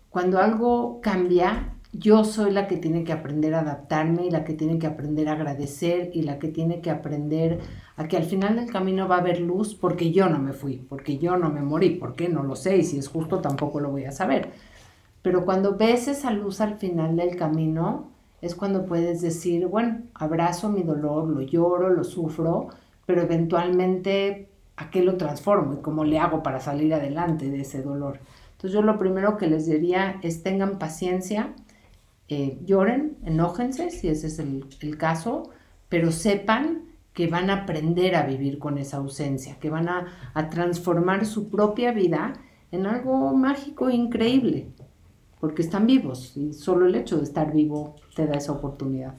cuando 0.08 0.38
algo 0.38 1.00
cambia, 1.00 1.74
yo 1.92 2.24
soy 2.24 2.52
la 2.52 2.68
que 2.68 2.76
tiene 2.76 3.02
que 3.02 3.12
aprender 3.12 3.54
a 3.54 3.60
adaptarme 3.60 4.26
y 4.26 4.30
la 4.30 4.44
que 4.44 4.54
tiene 4.54 4.78
que 4.78 4.86
aprender 4.86 5.28
a 5.28 5.32
agradecer 5.32 6.10
y 6.14 6.22
la 6.22 6.38
que 6.38 6.48
tiene 6.48 6.80
que 6.80 6.90
aprender 6.90 7.58
a 7.96 8.06
que 8.06 8.16
al 8.16 8.24
final 8.24 8.56
del 8.56 8.70
camino 8.70 9.08
va 9.08 9.16
a 9.16 9.20
haber 9.20 9.40
luz 9.40 9.74
porque 9.74 10.12
yo 10.12 10.28
no 10.28 10.38
me 10.38 10.52
fui, 10.52 10.76
porque 10.76 11.18
yo 11.18 11.36
no 11.36 11.50
me 11.50 11.62
morí, 11.62 11.90
porque 11.90 12.28
no 12.28 12.44
lo 12.44 12.54
sé 12.54 12.78
y 12.78 12.84
si 12.84 12.98
es 12.98 13.08
justo 13.08 13.40
tampoco 13.40 13.80
lo 13.80 13.90
voy 13.90 14.04
a 14.04 14.12
saber. 14.12 14.50
Pero 15.22 15.44
cuando 15.44 15.76
ves 15.76 16.06
esa 16.08 16.30
luz 16.30 16.60
al 16.60 16.78
final 16.78 17.16
del 17.16 17.36
camino, 17.36 18.10
es 18.40 18.54
cuando 18.54 18.84
puedes 18.84 19.20
decir, 19.20 19.66
bueno, 19.66 20.02
abrazo 20.14 20.68
mi 20.68 20.82
dolor, 20.82 21.28
lo 21.28 21.40
lloro, 21.40 21.90
lo 21.90 22.04
sufro, 22.04 22.68
pero 23.06 23.22
eventualmente 23.22 24.48
a 24.76 24.90
qué 24.90 25.02
lo 25.02 25.16
transformo 25.16 25.74
y 25.74 25.78
cómo 25.78 26.04
le 26.04 26.18
hago 26.18 26.42
para 26.42 26.60
salir 26.60 26.94
adelante 26.94 27.50
de 27.50 27.62
ese 27.62 27.82
dolor. 27.82 28.20
Entonces 28.52 28.72
yo 28.72 28.82
lo 28.82 28.98
primero 28.98 29.36
que 29.36 29.48
les 29.48 29.66
diría 29.66 30.18
es 30.22 30.42
tengan 30.42 30.78
paciencia, 30.78 31.54
eh, 32.28 32.58
lloren, 32.64 33.16
enójense 33.24 33.90
si 33.90 34.08
ese 34.08 34.28
es 34.28 34.38
el, 34.38 34.96
caso, 34.98 35.50
pero 35.88 36.12
sepan 36.12 36.84
que 37.14 37.26
van 37.26 37.50
a 37.50 37.62
aprender 37.62 38.14
a 38.14 38.22
vivir 38.22 38.58
con 38.58 38.78
esa 38.78 38.98
ausencia, 38.98 39.58
que 39.58 39.70
van 39.70 39.88
a, 39.88 40.06
a 40.34 40.50
transformar 40.50 41.26
su 41.26 41.48
propia 41.48 41.90
vida 41.90 42.34
en 42.70 42.86
algo 42.86 43.34
mágico 43.34 43.88
e 43.88 43.94
increíble 43.94 44.68
porque 45.40 45.62
están 45.62 45.86
vivos 45.86 46.36
y 46.36 46.52
solo 46.52 46.86
el 46.86 46.94
hecho 46.94 47.18
de 47.18 47.24
estar 47.24 47.52
vivo 47.52 47.96
te 48.16 48.26
da 48.26 48.36
esa 48.36 48.52
oportunidad. 48.52 49.14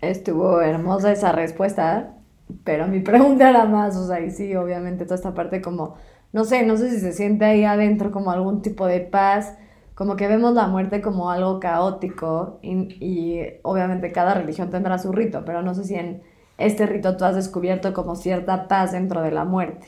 Estuvo 0.00 0.60
hermosa 0.60 1.12
esa 1.12 1.32
respuesta, 1.32 2.14
pero 2.62 2.86
mi 2.86 3.00
pregunta 3.00 3.50
era 3.50 3.64
más, 3.64 3.96
o 3.96 4.06
sea, 4.06 4.20
y 4.20 4.30
sí, 4.30 4.54
obviamente 4.54 5.04
toda 5.04 5.16
esta 5.16 5.34
parte 5.34 5.60
como, 5.60 5.96
no 6.32 6.44
sé, 6.44 6.64
no 6.64 6.76
sé 6.76 6.90
si 6.90 7.00
se 7.00 7.12
siente 7.12 7.44
ahí 7.44 7.64
adentro 7.64 8.10
como 8.10 8.30
algún 8.30 8.62
tipo 8.62 8.86
de 8.86 9.00
paz, 9.00 9.56
como 9.94 10.16
que 10.16 10.26
vemos 10.26 10.54
la 10.54 10.66
muerte 10.66 11.00
como 11.00 11.30
algo 11.30 11.60
caótico 11.60 12.58
y, 12.62 13.40
obviamente 13.62 14.12
cada 14.12 14.34
religión 14.34 14.70
tendrá 14.70 14.98
su 14.98 15.12
rito, 15.12 15.44
pero 15.44 15.62
no 15.62 15.74
sé 15.74 15.84
si 15.84 15.94
en 15.94 16.22
este 16.58 16.86
rito 16.86 17.16
tú 17.16 17.24
has 17.24 17.36
descubierto 17.36 17.92
como 17.94 18.16
cierta 18.16 18.68
paz 18.68 18.92
dentro 18.92 19.22
de 19.22 19.30
la 19.30 19.44
muerte. 19.44 19.86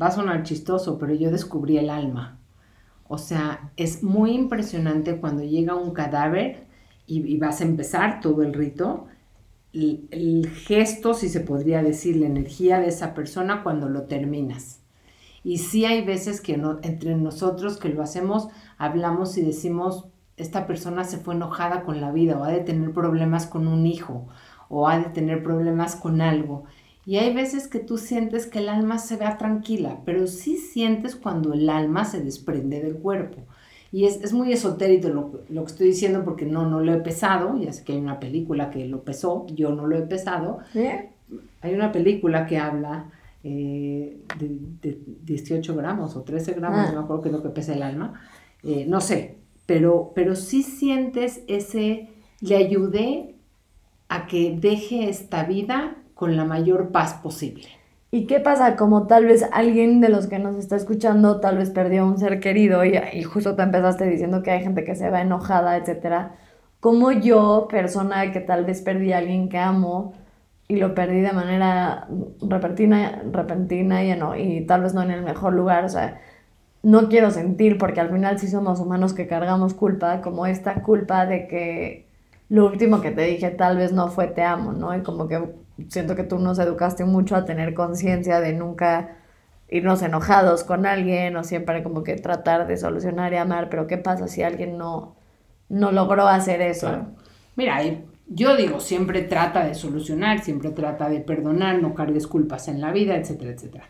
Va 0.00 0.08
a 0.08 0.10
sonar 0.10 0.42
chistoso, 0.42 0.98
pero 0.98 1.14
yo 1.14 1.30
descubrí 1.30 1.78
el 1.78 1.90
alma. 1.90 2.38
O 3.08 3.18
sea, 3.18 3.70
es 3.76 4.02
muy 4.02 4.32
impresionante 4.32 5.16
cuando 5.18 5.42
llega 5.44 5.74
un 5.74 5.92
cadáver 5.92 6.66
y, 7.06 7.36
vas 7.38 7.60
a 7.60 7.64
empezar 7.64 8.20
todo 8.20 8.42
el 8.42 8.52
rito, 8.52 9.06
el, 9.72 10.08
el, 10.10 10.48
gesto, 10.48 11.14
si 11.14 11.28
se 11.28 11.40
podría 11.40 11.82
decir, 11.82 12.16
la 12.16 12.26
energía 12.26 12.80
de 12.80 12.88
esa 12.88 13.14
persona 13.14 13.62
cuando 13.62 13.88
lo 13.88 14.02
terminas. 14.04 14.80
Y 15.44 15.58
sí 15.58 15.84
hay 15.84 16.04
veces 16.04 16.40
que 16.40 16.60
entre 16.82 17.14
nosotros 17.14 17.76
que 17.76 17.88
lo 17.88 18.02
hacemos, 18.02 18.48
hablamos 18.78 19.38
y 19.38 19.42
decimos, 19.42 20.06
esta 20.36 20.66
persona 20.66 21.04
se 21.04 21.18
fue 21.18 21.34
enojada 21.34 21.82
con 21.84 22.00
la 22.00 22.10
vida 22.10 22.36
o 22.38 22.44
ha 22.44 22.50
de 22.50 22.60
tener 22.60 22.92
problemas 22.92 23.46
con 23.46 23.68
un 23.68 23.86
hijo 23.86 24.26
o 24.68 24.88
ha 24.88 24.98
de 24.98 25.10
tener 25.10 25.42
problemas 25.42 25.96
con 25.96 26.20
algo. 26.20 26.64
Y 27.06 27.18
hay 27.18 27.32
veces 27.32 27.68
que 27.68 27.78
tú 27.78 27.98
sientes 27.98 28.46
que 28.46 28.58
el 28.58 28.68
alma 28.68 28.98
se 28.98 29.16
vea 29.16 29.38
tranquila, 29.38 30.00
pero 30.04 30.26
sí 30.26 30.56
sientes 30.56 31.14
cuando 31.14 31.54
el 31.54 31.70
alma 31.70 32.04
se 32.04 32.20
desprende 32.20 32.82
del 32.82 32.96
cuerpo. 32.96 33.42
Y 33.92 34.06
es, 34.06 34.32
muy 34.32 34.52
esotérico 34.52 35.08
lo, 35.08 35.40
lo, 35.48 35.64
que 35.64 35.70
estoy 35.70 35.86
diciendo 35.86 36.24
porque 36.24 36.44
no, 36.44 36.68
no 36.68 36.80
lo 36.80 36.92
he 36.92 36.98
pesado. 36.98 37.56
Ya 37.56 37.72
sé 37.72 37.84
que 37.84 37.92
hay 37.92 37.98
una 37.98 38.18
película 38.18 38.70
que 38.70 38.84
lo 38.86 39.04
pesó, 39.04 39.46
yo 39.54 39.72
no 39.72 39.86
lo 39.86 39.96
he 39.96 40.02
pesado. 40.02 40.58
Hay 41.60 41.74
una 41.74 41.92
película 41.92 42.44
que 42.44 42.58
habla 42.58 43.10
eh, 43.44 44.18
de, 44.38 44.98
18 45.22 45.76
gramos 45.76 46.16
o 46.16 46.22
13 46.22 46.54
gramos, 46.54 46.80
ah. 46.80 46.92
no 46.92 46.98
me 46.98 47.04
acuerdo 47.04 47.22
qué 47.22 47.28
es 47.28 47.34
lo 47.34 47.42
que 47.44 47.50
pesa 47.50 47.74
el 47.74 47.84
alma. 47.84 48.20
Eh, 48.64 48.84
no 48.88 49.00
sé, 49.00 49.36
pero, 49.66 50.10
pero 50.16 50.34
sí 50.34 50.64
sientes 50.64 51.42
ese, 51.46 52.08
le 52.40 52.56
ayudé 52.56 53.36
a 54.08 54.26
que 54.26 54.58
deje 54.60 55.08
esta 55.08 55.44
vida 55.44 56.02
con 56.16 56.36
la 56.36 56.44
mayor 56.44 56.90
paz 56.92 57.14
posible. 57.14 57.68
¿Y 58.10 58.26
qué 58.26 58.40
pasa? 58.40 58.76
Como 58.76 59.06
tal 59.06 59.26
vez 59.26 59.44
alguien 59.52 60.00
de 60.00 60.08
los 60.08 60.26
que 60.28 60.38
nos 60.38 60.56
está 60.56 60.76
escuchando 60.76 61.40
tal 61.40 61.58
vez 61.58 61.70
perdió 61.70 62.06
un 62.06 62.18
ser 62.18 62.40
querido 62.40 62.84
y, 62.84 62.96
y 63.12 63.22
justo 63.24 63.54
te 63.56 63.62
empezaste 63.62 64.06
diciendo 64.06 64.42
que 64.42 64.50
hay 64.52 64.62
gente 64.62 64.84
que 64.84 64.96
se 64.96 65.10
va 65.10 65.20
enojada, 65.20 65.76
etcétera. 65.76 66.36
Como 66.80 67.12
yo, 67.12 67.68
persona 67.70 68.32
que 68.32 68.40
tal 68.40 68.64
vez 68.64 68.82
perdí 68.82 69.12
a 69.12 69.18
alguien 69.18 69.48
que 69.50 69.58
amo 69.58 70.14
y 70.68 70.76
lo 70.76 70.94
perdí 70.94 71.20
de 71.20 71.32
manera 71.32 72.08
repentina, 72.40 73.22
repentina 73.32 74.04
y, 74.04 74.16
no, 74.18 74.36
y 74.36 74.62
tal 74.66 74.82
vez 74.82 74.94
no 74.94 75.02
en 75.02 75.10
el 75.10 75.22
mejor 75.22 75.52
lugar, 75.54 75.84
o 75.84 75.88
sea, 75.88 76.20
no 76.82 77.08
quiero 77.08 77.30
sentir, 77.30 77.78
porque 77.78 78.00
al 78.00 78.10
final 78.10 78.38
sí 78.38 78.48
somos 78.48 78.80
humanos 78.80 79.14
que 79.14 79.26
cargamos 79.28 79.74
culpa, 79.74 80.22
como 80.22 80.46
esta 80.46 80.82
culpa 80.82 81.26
de 81.26 81.48
que 81.48 82.08
lo 82.48 82.66
último 82.66 83.00
que 83.00 83.10
te 83.12 83.22
dije 83.22 83.50
tal 83.50 83.76
vez 83.78 83.92
no 83.92 84.08
fue 84.08 84.28
te 84.28 84.42
amo, 84.42 84.72
¿no? 84.72 84.96
Y 84.96 85.02
como 85.02 85.28
que 85.28 85.42
siento 85.88 86.16
que 86.16 86.24
tú 86.24 86.38
nos 86.38 86.58
educaste 86.58 87.04
mucho 87.04 87.36
a 87.36 87.44
tener 87.44 87.74
conciencia 87.74 88.40
de 88.40 88.52
nunca 88.52 89.16
irnos 89.68 90.02
enojados 90.02 90.64
con 90.64 90.86
alguien 90.86 91.36
o 91.36 91.44
siempre 91.44 91.82
como 91.82 92.02
que 92.02 92.16
tratar 92.16 92.66
de 92.66 92.76
solucionar 92.76 93.32
y 93.32 93.36
amar, 93.36 93.68
pero 93.68 93.86
¿qué 93.86 93.98
pasa 93.98 94.28
si 94.28 94.42
alguien 94.42 94.78
no, 94.78 95.16
no 95.68 95.92
logró 95.92 96.28
hacer 96.28 96.60
eso? 96.62 97.06
Mira, 97.56 97.80
yo 98.28 98.56
digo, 98.56 98.80
siempre 98.80 99.22
trata 99.22 99.64
de 99.64 99.74
solucionar, 99.74 100.42
siempre 100.42 100.70
trata 100.70 101.08
de 101.08 101.20
perdonar, 101.20 101.80
no 101.80 101.94
cargues 101.94 102.26
culpas 102.26 102.68
en 102.68 102.80
la 102.80 102.92
vida, 102.92 103.16
etcétera, 103.16 103.52
etcétera. 103.52 103.84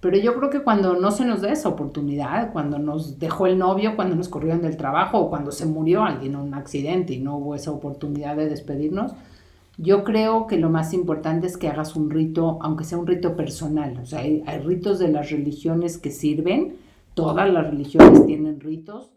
Pero 0.00 0.18
yo 0.18 0.34
creo 0.34 0.50
que 0.50 0.62
cuando 0.62 0.96
no 0.96 1.12
se 1.12 1.24
nos 1.24 1.42
da 1.42 1.52
esa 1.52 1.68
oportunidad, 1.68 2.52
cuando 2.52 2.78
nos 2.78 3.20
dejó 3.20 3.46
el 3.46 3.56
novio, 3.56 3.94
cuando 3.94 4.16
nos 4.16 4.28
corrieron 4.28 4.60
del 4.60 4.76
trabajo 4.76 5.18
o 5.18 5.30
cuando 5.30 5.52
se 5.52 5.64
murió 5.64 6.02
alguien 6.02 6.32
en 6.32 6.40
un 6.40 6.54
accidente 6.54 7.12
y 7.12 7.20
no 7.20 7.36
hubo 7.36 7.54
esa 7.54 7.70
oportunidad 7.70 8.34
de 8.34 8.48
despedirnos, 8.48 9.12
yo 9.78 10.04
creo 10.04 10.46
que 10.46 10.58
lo 10.58 10.70
más 10.70 10.92
importante 10.92 11.46
es 11.46 11.56
que 11.56 11.68
hagas 11.68 11.96
un 11.96 12.10
rito, 12.10 12.58
aunque 12.62 12.84
sea 12.84 12.98
un 12.98 13.06
rito 13.06 13.36
personal. 13.36 13.98
O 13.98 14.06
sea, 14.06 14.20
hay, 14.20 14.42
ritos 14.64 14.98
de 14.98 15.08
las 15.08 15.30
religiones 15.30 15.98
que 15.98 16.10
sirven, 16.10 16.76
todas 17.14 17.50
las 17.52 17.70
religiones 17.70 18.26
tienen 18.26 18.60
ritos, 18.60 19.12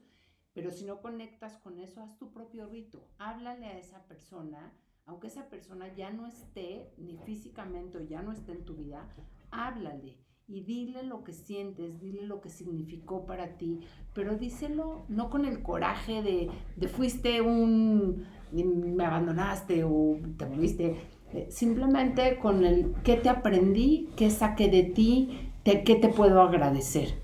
pero 0.53 0.71
si 0.71 0.85
no 0.85 1.01
conectas 1.01 1.57
con 1.57 1.79
eso, 1.79 2.01
haz 2.01 2.17
tu 2.17 2.31
propio 2.31 2.67
rito. 2.67 3.05
Háblale 3.17 3.65
a 3.65 3.77
esa 3.77 4.03
persona, 4.07 4.74
aunque 5.05 5.27
esa 5.27 5.50
persona 5.50 5.93
ya 5.93 6.12
no 6.12 6.25
esté, 6.25 6.93
ni 6.97 7.17
físicamente 7.17 7.97
o 7.97 8.01
ya 8.01 8.21
no 8.21 8.31
esté 8.31 8.53
en 8.53 8.63
tu 8.63 8.75
vida, 8.75 9.09
háblale 9.51 10.17
y 10.47 10.62
dile 10.62 11.03
lo 11.03 11.24
que 11.24 11.33
sientes, 11.33 12.00
dile 12.00 12.21
lo 12.24 12.39
que 12.39 12.50
significó 12.50 13.25
para 13.25 13.57
ti, 13.57 13.79
pero 14.13 14.38
díselo 14.38 15.05
no 15.09 15.29
con 15.29 15.45
el 15.45 15.63
coraje 15.63 16.21
de, 16.21 16.50
de 16.75 16.88
fuiste 16.88 17.41
un, 17.41 18.25
me 18.51 19.05
abandonaste 19.05 19.83
o 19.83 20.17
te 20.37 20.45
moriste, 20.45 20.95
eh, 21.33 21.47
simplemente 21.49 22.37
con 22.39 22.65
el 22.65 22.93
qué 23.03 23.15
te 23.15 23.29
aprendí, 23.29 24.09
qué 24.15 24.29
saqué 24.29 24.69
de 24.69 24.83
ti, 24.83 25.51
qué 25.63 25.95
te 25.95 26.09
puedo 26.09 26.41
agradecer. 26.41 27.15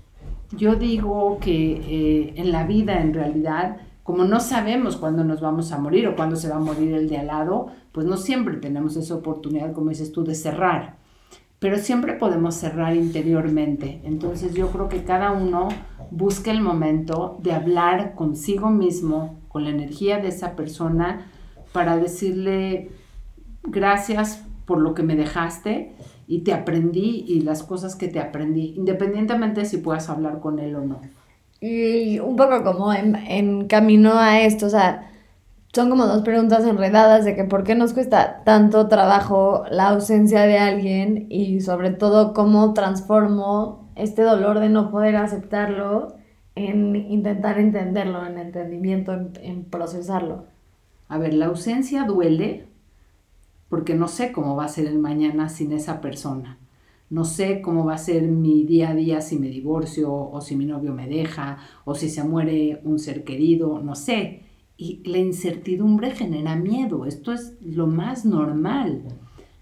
Yo 0.56 0.74
digo 0.76 1.38
que 1.40 1.72
eh, 1.72 2.34
en 2.36 2.52
la 2.52 2.66
vida 2.66 3.00
en 3.00 3.14
realidad, 3.14 3.78
como 4.02 4.24
no 4.24 4.40
sabemos 4.40 4.96
cuándo 4.96 5.24
nos 5.24 5.40
vamos 5.40 5.72
a 5.72 5.78
morir 5.78 6.08
o 6.08 6.16
cuándo 6.16 6.36
se 6.36 6.48
va 6.48 6.56
a 6.56 6.60
morir 6.60 6.92
el 6.92 7.08
de 7.08 7.18
al 7.18 7.28
lado, 7.28 7.68
pues 7.92 8.06
no 8.06 8.16
siempre 8.16 8.56
tenemos 8.56 8.96
esa 8.96 9.14
oportunidad, 9.14 9.72
como 9.72 9.90
dices 9.90 10.12
tú, 10.12 10.24
de 10.24 10.34
cerrar 10.34 11.02
pero 11.62 11.78
siempre 11.78 12.14
podemos 12.14 12.56
cerrar 12.56 12.96
interiormente. 12.96 14.00
Entonces 14.02 14.52
yo 14.52 14.72
creo 14.72 14.88
que 14.88 15.04
cada 15.04 15.30
uno 15.30 15.68
busca 16.10 16.50
el 16.50 16.60
momento 16.60 17.38
de 17.40 17.52
hablar 17.52 18.16
consigo 18.16 18.68
mismo, 18.68 19.38
con 19.52 19.64
la 19.64 19.70
energía 19.70 20.18
de 20.18 20.28
esa 20.28 20.56
persona, 20.56 21.26
para 21.72 21.96
decirle 21.96 22.90
gracias 23.62 24.44
por 24.66 24.78
lo 24.78 24.94
que 24.94 25.02
me 25.02 25.16
dejaste 25.16 25.94
y 26.26 26.40
te 26.40 26.52
aprendí 26.52 27.24
y 27.26 27.40
las 27.42 27.62
cosas 27.62 27.96
que 27.96 28.08
te 28.08 28.20
aprendí, 28.20 28.74
independientemente 28.76 29.64
si 29.64 29.78
puedas 29.78 30.08
hablar 30.08 30.40
con 30.40 30.58
él 30.58 30.76
o 30.76 30.80
no. 30.80 31.00
Y 31.60 32.18
un 32.18 32.36
poco 32.36 32.64
como 32.64 32.92
en, 32.92 33.68
camino 33.68 34.14
a 34.14 34.40
esto, 34.40 34.66
o 34.66 34.70
sea, 34.70 35.10
son 35.72 35.90
como 35.90 36.06
dos 36.06 36.22
preguntas 36.22 36.64
enredadas 36.64 37.24
de 37.24 37.36
que 37.36 37.44
por 37.44 37.64
qué 37.64 37.74
nos 37.74 37.92
cuesta 37.92 38.42
tanto 38.44 38.88
trabajo 38.88 39.64
la 39.70 39.88
ausencia 39.88 40.42
de 40.42 40.58
alguien 40.58 41.26
y 41.30 41.60
sobre 41.60 41.90
todo 41.90 42.34
cómo 42.34 42.74
transformo 42.74 43.90
este 43.94 44.22
dolor 44.22 44.58
de 44.58 44.68
no 44.68 44.90
poder 44.90 45.16
aceptarlo 45.16 46.16
en 46.54 46.96
intentar 46.96 47.58
entenderlo, 47.58 48.26
en 48.26 48.38
entendimiento, 48.38 49.12
en, 49.40 49.64
procesarlo. 49.64 50.44
A 51.08 51.18
ver, 51.18 51.34
la 51.34 51.46
ausencia 51.46 52.04
duele 52.04 52.66
porque 53.68 53.94
no 53.94 54.08
sé 54.08 54.32
cómo 54.32 54.54
va 54.54 54.66
a 54.66 54.68
ser 54.68 54.86
el 54.86 54.98
mañana 54.98 55.48
sin 55.48 55.72
esa 55.72 56.00
persona. 56.00 56.58
No 57.08 57.24
sé 57.24 57.60
cómo 57.60 57.84
va 57.84 57.94
a 57.94 57.98
ser 57.98 58.22
mi 58.22 58.64
día 58.64 58.90
a 58.90 58.94
día 58.94 59.20
si 59.20 59.38
me 59.38 59.48
divorcio 59.48 60.12
o 60.12 60.40
si 60.40 60.56
mi 60.56 60.64
novio 60.64 60.94
me 60.94 61.08
deja 61.08 61.58
o 61.84 61.94
si 61.94 62.08
se 62.08 62.24
muere 62.24 62.80
un 62.84 62.98
ser 62.98 63.24
querido, 63.24 63.80
no 63.82 63.94
sé 63.94 64.42
y 64.82 65.00
la 65.04 65.18
incertidumbre 65.18 66.10
genera 66.10 66.56
miedo, 66.56 67.06
esto 67.06 67.32
es 67.32 67.54
lo 67.60 67.86
más 67.86 68.24
normal, 68.24 69.02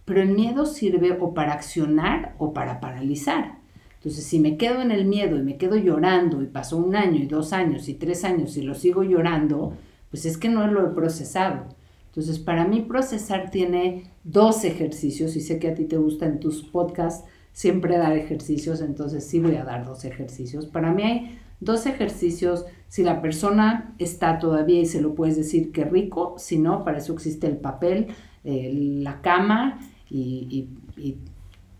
pero 0.07 0.23
el 0.23 0.31
miedo 0.31 0.65
sirve 0.65 1.19
o 1.21 1.35
para 1.35 1.53
accionar 1.53 2.35
o 2.39 2.55
para 2.55 2.81
paralizar. 2.81 3.60
Entonces, 4.01 4.25
si 4.25 4.41
me 4.41 4.57
quedo 4.57 4.81
en 4.81 4.91
el 4.91 5.05
miedo 5.05 5.37
y 5.37 5.43
me 5.43 5.59
quedo 5.59 5.77
llorando 5.77 6.43
y 6.43 6.47
pasó 6.47 6.79
un 6.79 6.97
año 6.97 7.23
y 7.23 7.27
dos 7.27 7.53
años 7.53 7.87
y 7.89 7.95
tres 7.95 8.25
años 8.25 8.57
y 8.57 8.63
lo 8.63 8.75
sigo 8.75 9.03
llorando, 9.03 9.75
pues 10.09 10.25
es 10.25 10.39
que 10.39 10.49
no 10.49 10.67
lo 10.67 10.87
he 10.87 10.95
procesado. 10.95 11.67
Entonces, 12.07 12.39
para 12.39 12.67
mí 12.67 12.81
procesar 12.81 13.51
tiene 13.51 14.11
dos 14.25 14.65
ejercicios 14.65 15.37
y 15.37 15.41
sé 15.41 15.59
que 15.59 15.69
a 15.69 15.75
ti 15.75 15.85
te 15.85 15.99
gusta 15.99 16.27
en 16.27 16.41
tus 16.41 16.63
podcasts 16.63 17.29
siempre 17.53 17.99
dar 17.99 18.17
ejercicios, 18.17 18.81
entonces 18.81 19.27
sí 19.27 19.39
voy 19.39 19.57
a 19.57 19.65
dar 19.65 19.85
dos 19.85 20.05
ejercicios. 20.05 20.67
Para 20.67 20.93
mí 20.93 21.03
hay 21.03 21.39
dos 21.61 21.87
ejercicios 21.87 22.65
si 22.89 23.03
la 23.03 23.21
persona 23.21 23.95
está 23.99 24.39
todavía 24.39 24.81
y 24.81 24.87
se 24.87 25.01
lo 25.01 25.15
puedes 25.15 25.37
decir 25.37 25.73
que 25.73 25.85
rico, 25.85 26.35
si 26.39 26.59
no, 26.59 26.85
para 26.85 26.99
eso 26.99 27.13
existe 27.13 27.47
el 27.47 27.59
papel, 27.59 28.09
la 28.43 29.21
cama 29.21 29.79
y, 30.09 30.67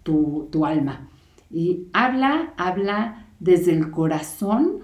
tu, 0.03 0.49
tu, 0.51 0.65
alma. 0.65 1.09
Y 1.51 1.89
habla, 1.93 2.55
habla 2.57 3.27
desde 3.41 3.73
el 3.73 3.91
corazón 3.91 4.81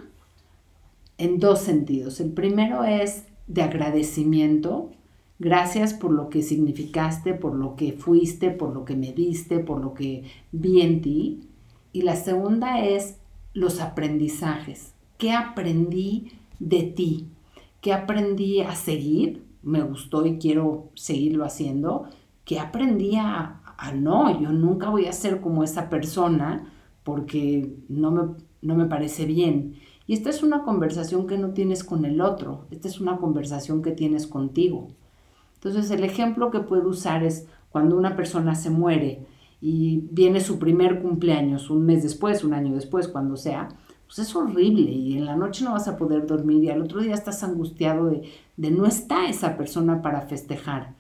en 1.18 1.38
dos 1.38 1.61
sentidos. 1.61 2.20
El 2.20 2.32
primero 2.32 2.85
es 2.85 3.25
de 3.46 3.62
agradecimiento. 3.62 4.90
Gracias 5.38 5.94
por 5.94 6.11
lo 6.11 6.28
que 6.30 6.42
significaste, 6.42 7.35
por 7.35 7.54
lo 7.54 7.76
que 7.76 7.92
fuiste, 7.92 8.50
por 8.50 8.73
lo 8.73 8.85
que 8.85 8.96
me 8.96 9.12
diste, 9.12 9.58
por 9.58 9.80
lo 9.80 9.94
que 9.94 10.25
vi 10.52 10.80
en 10.80 11.02
ti. 11.02 11.40
Y 11.92 12.02
la 12.02 12.16
segunda 12.16 12.85
es 12.85 13.18
los 13.52 13.80
aprendizajes. 13.80 14.92
¿Qué 15.18 15.32
aprendí 15.32 16.32
de 16.58 16.82
ti? 16.82 17.28
¿Qué 17.80 17.92
aprendí 17.92 18.61
a 18.61 18.75
seguir? 18.75 19.44
Me 19.62 19.82
gustó 19.82 20.26
y 20.26 20.38
quiero 20.38 20.90
seguirlo 20.94 21.44
haciendo. 21.44 22.08
¿Qué 22.44 22.61
aprendí 22.61 23.16
a, 23.16 23.61
no? 23.95 24.40
Yo 24.40 24.52
nunca 24.52 24.90
voy 24.90 25.06
a 25.06 25.12
ser 25.12 25.40
como 25.40 25.62
esa 25.62 25.88
persona 25.88 26.73
porque 27.02 27.76
no 27.88 28.11
me, 28.11 28.23
no 28.62 28.75
me 28.75 28.87
parece 28.87 29.26
bien. 29.26 29.76
Y 30.06 30.14
esta 30.14 30.30
es 30.30 30.42
una 30.42 30.62
conversación 30.62 31.26
que 31.26 31.38
no 31.38 31.50
tienes 31.50 31.85
con 31.85 32.04
el 32.04 32.21
otro, 32.21 32.66
esta 32.71 32.88
es 32.88 33.00
una 33.00 33.16
conversación 33.18 33.83
que 33.83 33.90
tienes 33.90 34.26
contigo. 34.26 34.88
Entonces 35.54 35.90
el 35.90 36.04
ejemplo 36.04 36.50
que 36.50 36.61
puedo 36.61 36.88
usar 36.88 37.25
es 37.25 37.49
cuando 37.71 37.97
una 37.97 38.14
persona 38.14 38.54
se 38.54 38.71
muere 38.71 39.26
y 39.61 40.09
viene 40.12 40.40
su 40.40 40.59
primer 40.59 41.02
cumpleaños, 41.02 41.71
un 41.71 41.85
mes 41.85 42.02
después, 42.02 42.45
un 42.45 42.54
año 42.54 42.75
después, 42.75 43.09
cuando 43.09 43.37
sea, 43.37 43.68
pues 44.06 44.21
es 44.21 44.37
horrible 44.37 44.90
y 44.90 45.18
en 45.18 45.25
la 45.25 45.35
noche 45.35 45.64
no 45.64 45.73
vas 45.73 45.88
a 45.88 45.97
poder 45.97 46.26
dormir 46.26 46.62
y 46.62 46.71
al 46.71 46.83
otro 46.83 47.00
día 47.00 47.14
estás 47.14 47.42
angustiado 47.42 48.06
de, 48.06 48.30
de 48.56 48.71
no 48.71 48.87
está 48.87 49.28
esa 49.28 49.56
persona 49.56 50.02
para 50.02 50.23
festejar. 50.23 50.95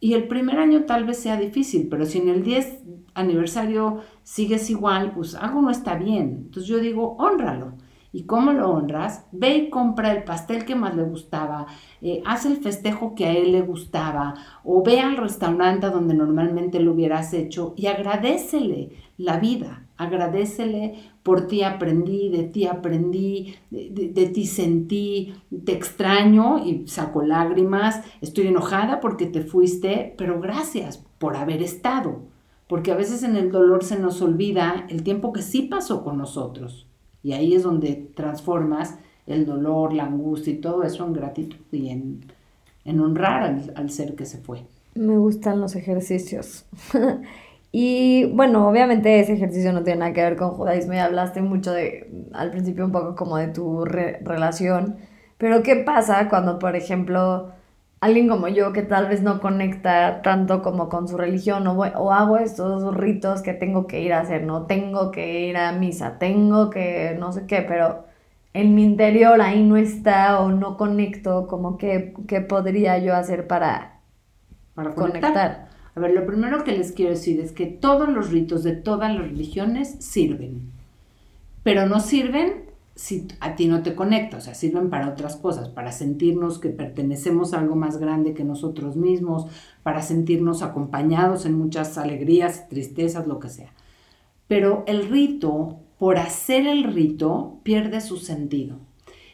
Y 0.00 0.14
el 0.14 0.26
primer 0.28 0.58
año 0.58 0.84
tal 0.84 1.04
vez 1.04 1.18
sea 1.18 1.36
difícil, 1.36 1.88
pero 1.88 2.06
si 2.06 2.18
en 2.18 2.28
el 2.30 2.42
10 2.42 2.84
aniversario 3.14 4.00
sigues 4.22 4.70
igual, 4.70 5.12
pues 5.12 5.34
algo 5.34 5.60
no 5.60 5.70
está 5.70 5.94
bien. 5.96 6.44
Entonces 6.46 6.68
yo 6.68 6.78
digo, 6.78 7.16
honralo. 7.18 7.74
¿Y 8.12 8.24
cómo 8.24 8.52
lo 8.52 8.70
honras? 8.70 9.26
Ve 9.30 9.56
y 9.56 9.70
compra 9.70 10.12
el 10.12 10.24
pastel 10.24 10.64
que 10.64 10.74
más 10.74 10.96
le 10.96 11.04
gustaba, 11.04 11.66
eh, 12.02 12.22
haz 12.26 12.44
el 12.44 12.56
festejo 12.56 13.14
que 13.14 13.26
a 13.26 13.32
él 13.32 13.52
le 13.52 13.62
gustaba, 13.62 14.34
o 14.64 14.82
ve 14.82 14.98
al 15.00 15.16
restaurante 15.16 15.90
donde 15.90 16.14
normalmente 16.14 16.80
lo 16.80 16.92
hubieras 16.92 17.32
hecho 17.34 17.72
y 17.76 17.86
agradecele 17.86 18.90
la 19.16 19.38
vida, 19.38 19.86
agradecele 19.96 20.94
por 21.22 21.46
ti 21.46 21.62
aprendí, 21.62 22.30
de 22.30 22.44
ti 22.44 22.66
aprendí, 22.66 23.54
de, 23.70 24.26
ti 24.34 24.46
sentí, 24.46 25.34
te 25.64 25.72
extraño 25.72 26.64
y 26.66 26.88
saco 26.88 27.22
lágrimas, 27.22 28.02
estoy 28.20 28.48
enojada 28.48 29.00
porque 29.00 29.26
te 29.26 29.42
fuiste, 29.42 30.14
pero 30.16 30.40
gracias 30.40 31.04
por 31.18 31.36
haber 31.36 31.62
estado, 31.62 32.22
porque 32.66 32.90
a 32.90 32.96
veces 32.96 33.22
en 33.22 33.36
el 33.36 33.52
dolor 33.52 33.84
se 33.84 33.98
nos 33.98 34.22
olvida 34.22 34.86
el 34.88 35.02
tiempo 35.04 35.32
que 35.32 35.42
sí 35.42 35.62
pasó 35.62 36.02
con 36.02 36.16
nosotros. 36.16 36.89
Y 37.22 37.32
ahí 37.32 37.54
es 37.54 37.62
donde 37.62 38.10
transformas 38.14 38.98
el 39.26 39.46
dolor, 39.46 39.92
la 39.92 40.04
angustia 40.04 40.52
y 40.52 40.56
todo 40.56 40.82
eso 40.82 41.06
en 41.06 41.12
gratitud 41.12 41.58
y 41.72 41.90
en, 41.90 43.00
honrar 43.00 43.56
al, 43.74 43.90
ser 43.90 44.14
que 44.14 44.26
se 44.26 44.38
fue. 44.38 44.64
Me 44.94 45.16
gustan 45.16 45.60
los 45.60 45.76
ejercicios. 45.76 46.64
y 47.72 48.24
bueno, 48.32 48.68
obviamente 48.68 49.20
ese 49.20 49.34
ejercicio 49.34 49.72
no 49.72 49.84
tiene 49.84 50.00
nada 50.00 50.12
que 50.12 50.22
ver 50.22 50.36
con 50.36 50.50
judaísmo 50.50 50.94
y 50.94 50.98
hablaste 50.98 51.42
mucho 51.42 51.72
de, 51.72 52.10
al 52.32 52.50
principio 52.50 52.84
un 52.84 52.92
poco 52.92 53.14
como 53.14 53.36
de 53.36 53.48
tu 53.48 53.84
relación. 53.84 54.96
Pero 55.38 55.62
¿qué 55.62 55.76
pasa 55.76 56.28
cuando, 56.28 56.58
por 56.58 56.74
ejemplo, 56.74 57.52
alguien 58.00 58.28
como 58.28 58.48
yo 58.48 58.72
que 58.72 58.82
tal 58.82 59.08
vez 59.08 59.22
no 59.22 59.40
conecta 59.40 60.22
tanto 60.22 60.62
como 60.62 60.88
con 60.88 61.06
su 61.06 61.16
religión 61.16 61.66
o, 61.66 61.78
o, 61.78 62.12
hago 62.12 62.38
estos 62.38 62.94
ritos 62.96 63.42
que 63.42 63.52
tengo 63.52 63.86
que 63.86 64.00
ir 64.00 64.12
a 64.12 64.20
hacer, 64.20 64.44
no 64.44 64.66
tengo 64.66 65.10
que 65.10 65.48
ir 65.48 65.56
a 65.56 65.72
misa, 65.72 66.18
tengo 66.18 66.70
que 66.70 67.16
no 67.18 67.32
sé 67.32 67.46
qué, 67.46 67.62
pero 67.62 68.04
en 68.54 68.74
mi 68.74 68.84
interior 68.84 69.40
ahí 69.42 69.62
no 69.62 69.76
está 69.76 70.40
o 70.40 70.50
no 70.50 70.76
conecto, 70.76 71.46
como 71.46 71.76
que 71.78 72.14
qué 72.26 72.40
podría 72.40 72.98
yo 72.98 73.14
hacer 73.14 73.46
para, 73.46 74.00
para 74.74 74.94
conectar. 74.94 75.68
A 75.94 76.00
ver, 76.00 76.12
lo 76.12 76.24
primero 76.24 76.64
que 76.64 76.72
les 76.72 76.92
quiero 76.92 77.10
decir 77.10 77.40
es 77.40 77.52
que 77.52 77.66
todos 77.66 78.08
los 78.08 78.30
ritos 78.30 78.62
de 78.62 78.72
todas 78.72 79.12
las 79.14 79.28
religiones 79.28 79.96
sirven, 80.00 80.72
pero 81.62 81.86
no 81.86 82.00
sirven 82.00 82.69
si 83.00 83.26
a 83.40 83.56
ti 83.56 83.66
no 83.66 83.82
te 83.82 83.94
conecta, 83.94 84.36
o 84.36 84.40
sea, 84.42 84.52
sirven 84.52 84.90
para 84.90 85.08
otras 85.08 85.36
cosas, 85.36 85.70
para 85.70 85.90
sentirnos 85.90 86.58
que 86.58 86.68
pertenecemos 86.68 87.54
a 87.54 87.60
algo 87.60 87.74
más 87.74 87.96
grande 87.96 88.34
que 88.34 88.44
nosotros 88.44 88.94
mismos, 88.94 89.46
para 89.82 90.02
sentirnos 90.02 90.62
acompañados 90.62 91.46
en 91.46 91.54
muchas 91.54 91.96
alegrías, 91.96 92.68
tristezas, 92.68 93.26
lo 93.26 93.40
que 93.40 93.48
sea. 93.48 93.72
Pero 94.48 94.84
el 94.86 95.08
rito, 95.08 95.78
por 95.98 96.18
hacer 96.18 96.66
el 96.66 96.84
rito, 96.92 97.60
pierde 97.62 98.02
su 98.02 98.18
sentido. 98.18 98.76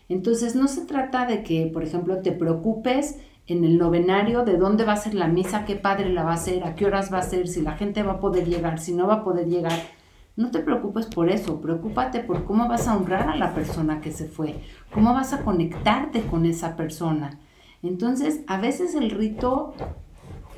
Entonces 0.09 0.55
no 0.55 0.69
se 0.69 0.87
trata 0.87 1.27
de 1.27 1.43
que, 1.43 1.67
por 1.67 1.83
ejemplo, 1.83 2.19
te 2.23 2.31
preocupes 2.31 3.19
en 3.49 3.65
el 3.65 3.79
novenario 3.79 4.45
de 4.45 4.59
dónde 4.59 4.85
va 4.85 4.93
a 4.93 4.97
ser 4.97 5.15
la 5.15 5.27
misa, 5.27 5.65
qué 5.65 5.75
padre 5.75 6.11
la 6.11 6.23
va 6.23 6.31
a 6.31 6.35
hacer, 6.35 6.63
a 6.63 6.77
qué 6.77 6.87
horas 6.87 7.13
va 7.13 7.19
a 7.19 7.23
ser, 7.23 7.49
si 7.49 7.63
la 7.63 7.73
gente 7.73 8.05
va 8.05 8.13
a 8.13 8.21
poder 8.21 8.49
llegar, 8.49 8.79
si 8.79 8.93
no 8.93 9.09
va 9.09 9.15
a 9.15 9.25
poder 9.25 9.49
llegar 9.49 9.96
no 10.37 10.51
te 10.51 10.61
preocupes 10.61 11.07
por 11.07 11.31
eso, 11.31 11.61
preocúpate 11.61 12.21
por 12.21 12.45
cómo 12.45 12.69
vas 12.69 12.87
a 12.87 12.97
honrar 12.97 13.29
a 13.29 13.37
la 13.37 13.55
persona 13.55 14.01
que 14.01 14.13
se 14.13 14.27
fue, 14.27 14.61
cómo 14.93 15.15
vas 15.15 15.33
a 15.33 15.43
conectarte 15.43 16.23
con 16.23 16.45
esa 16.45 16.77
persona. 16.77 17.39
Entonces, 17.83 18.41
a 18.47 18.61
veces 18.61 18.95
el 18.95 19.11
rito 19.11 19.75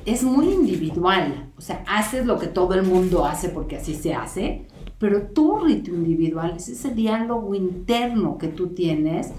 es 0.05 0.23
muy 0.23 0.49
individual, 0.49 1.51
o 1.57 1.61
sea, 1.61 1.83
haces 1.87 2.25
lo 2.25 2.39
que 2.39 2.47
todo 2.47 2.73
el 2.73 2.83
mundo 2.83 3.25
hace 3.25 3.49
porque 3.49 3.77
así 3.77 3.93
se 3.93 4.13
hace, 4.13 4.65
pero 4.97 5.27
tu 5.27 5.59
rito 5.59 5.91
individual 5.91 6.55
es 6.57 6.67
ese 6.67 6.93
diálogo 6.93 7.55
interno 7.55 8.37
que 8.37 8.49
tú 8.49 8.69
tienes 8.69 9.31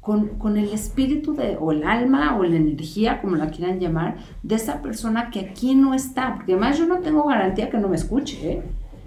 con, 0.00 0.28
con, 0.38 0.56
el 0.56 0.70
espíritu 0.72 1.34
de, 1.34 1.56
o 1.58 1.72
el 1.72 1.84
alma 1.84 2.36
o 2.36 2.44
la 2.44 2.56
energía, 2.56 3.20
como 3.20 3.36
la 3.36 3.50
quieran 3.50 3.80
llamar, 3.80 4.16
de 4.42 4.54
esa 4.54 4.80
persona 4.82 5.30
que 5.30 5.40
aquí 5.40 5.74
no 5.74 5.94
está, 5.94 6.34
porque 6.36 6.52
además 6.52 6.78
yo 6.78 6.86
no 6.86 7.00
tengo 7.00 7.24
garantía 7.24 7.70
que 7.70 7.78
no 7.78 7.88
me 7.88 7.96
escuche, 7.96 8.52
¿eh? 8.52 8.62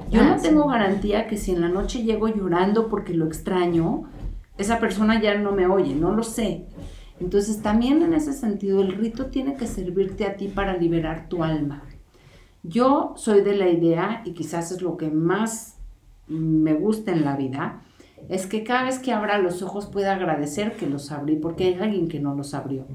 Yo 0.09 0.23
no 0.23 0.33
ah, 0.33 0.37
tengo 0.41 0.67
garantía 0.67 1.27
que 1.27 1.37
si 1.37 1.51
en 1.51 1.61
la 1.61 1.69
noche 1.69 2.03
llego 2.03 2.27
llorando 2.27 2.87
porque 2.87 3.13
lo 3.13 3.25
extraño, 3.25 4.03
esa 4.57 4.79
persona 4.79 5.21
ya 5.21 5.37
no 5.37 5.51
me 5.51 5.67
oye, 5.67 5.95
no 5.95 6.13
lo 6.13 6.23
sé. 6.23 6.65
Entonces 7.19 7.61
también 7.61 8.01
en 8.03 8.13
ese 8.13 8.33
sentido 8.33 8.81
el 8.81 8.93
rito 8.93 9.27
tiene 9.27 9.55
que 9.55 9.67
servirte 9.67 10.25
a 10.25 10.35
ti 10.35 10.47
para 10.47 10.77
liberar 10.77 11.27
tu 11.29 11.43
alma. 11.43 11.83
Yo 12.63 13.13
soy 13.15 13.41
de 13.41 13.55
la 13.55 13.69
idea, 13.69 14.21
y 14.25 14.33
quizás 14.33 14.71
es 14.71 14.81
lo 14.81 14.97
que 14.97 15.09
más 15.09 15.77
me 16.27 16.73
gusta 16.73 17.11
en 17.11 17.23
la 17.23 17.35
vida, 17.35 17.81
es 18.29 18.45
que 18.45 18.63
cada 18.63 18.83
vez 18.83 18.99
que 18.99 19.13
abra 19.13 19.37
los 19.37 19.61
ojos 19.61 19.85
pueda 19.85 20.13
agradecer 20.13 20.75
que 20.75 20.87
los 20.87 21.11
abrí, 21.11 21.35
porque 21.35 21.65
hay 21.65 21.73
alguien 21.75 22.09
que 22.09 22.19
no 22.19 22.35
los 22.35 22.53
abrió. 22.53 22.85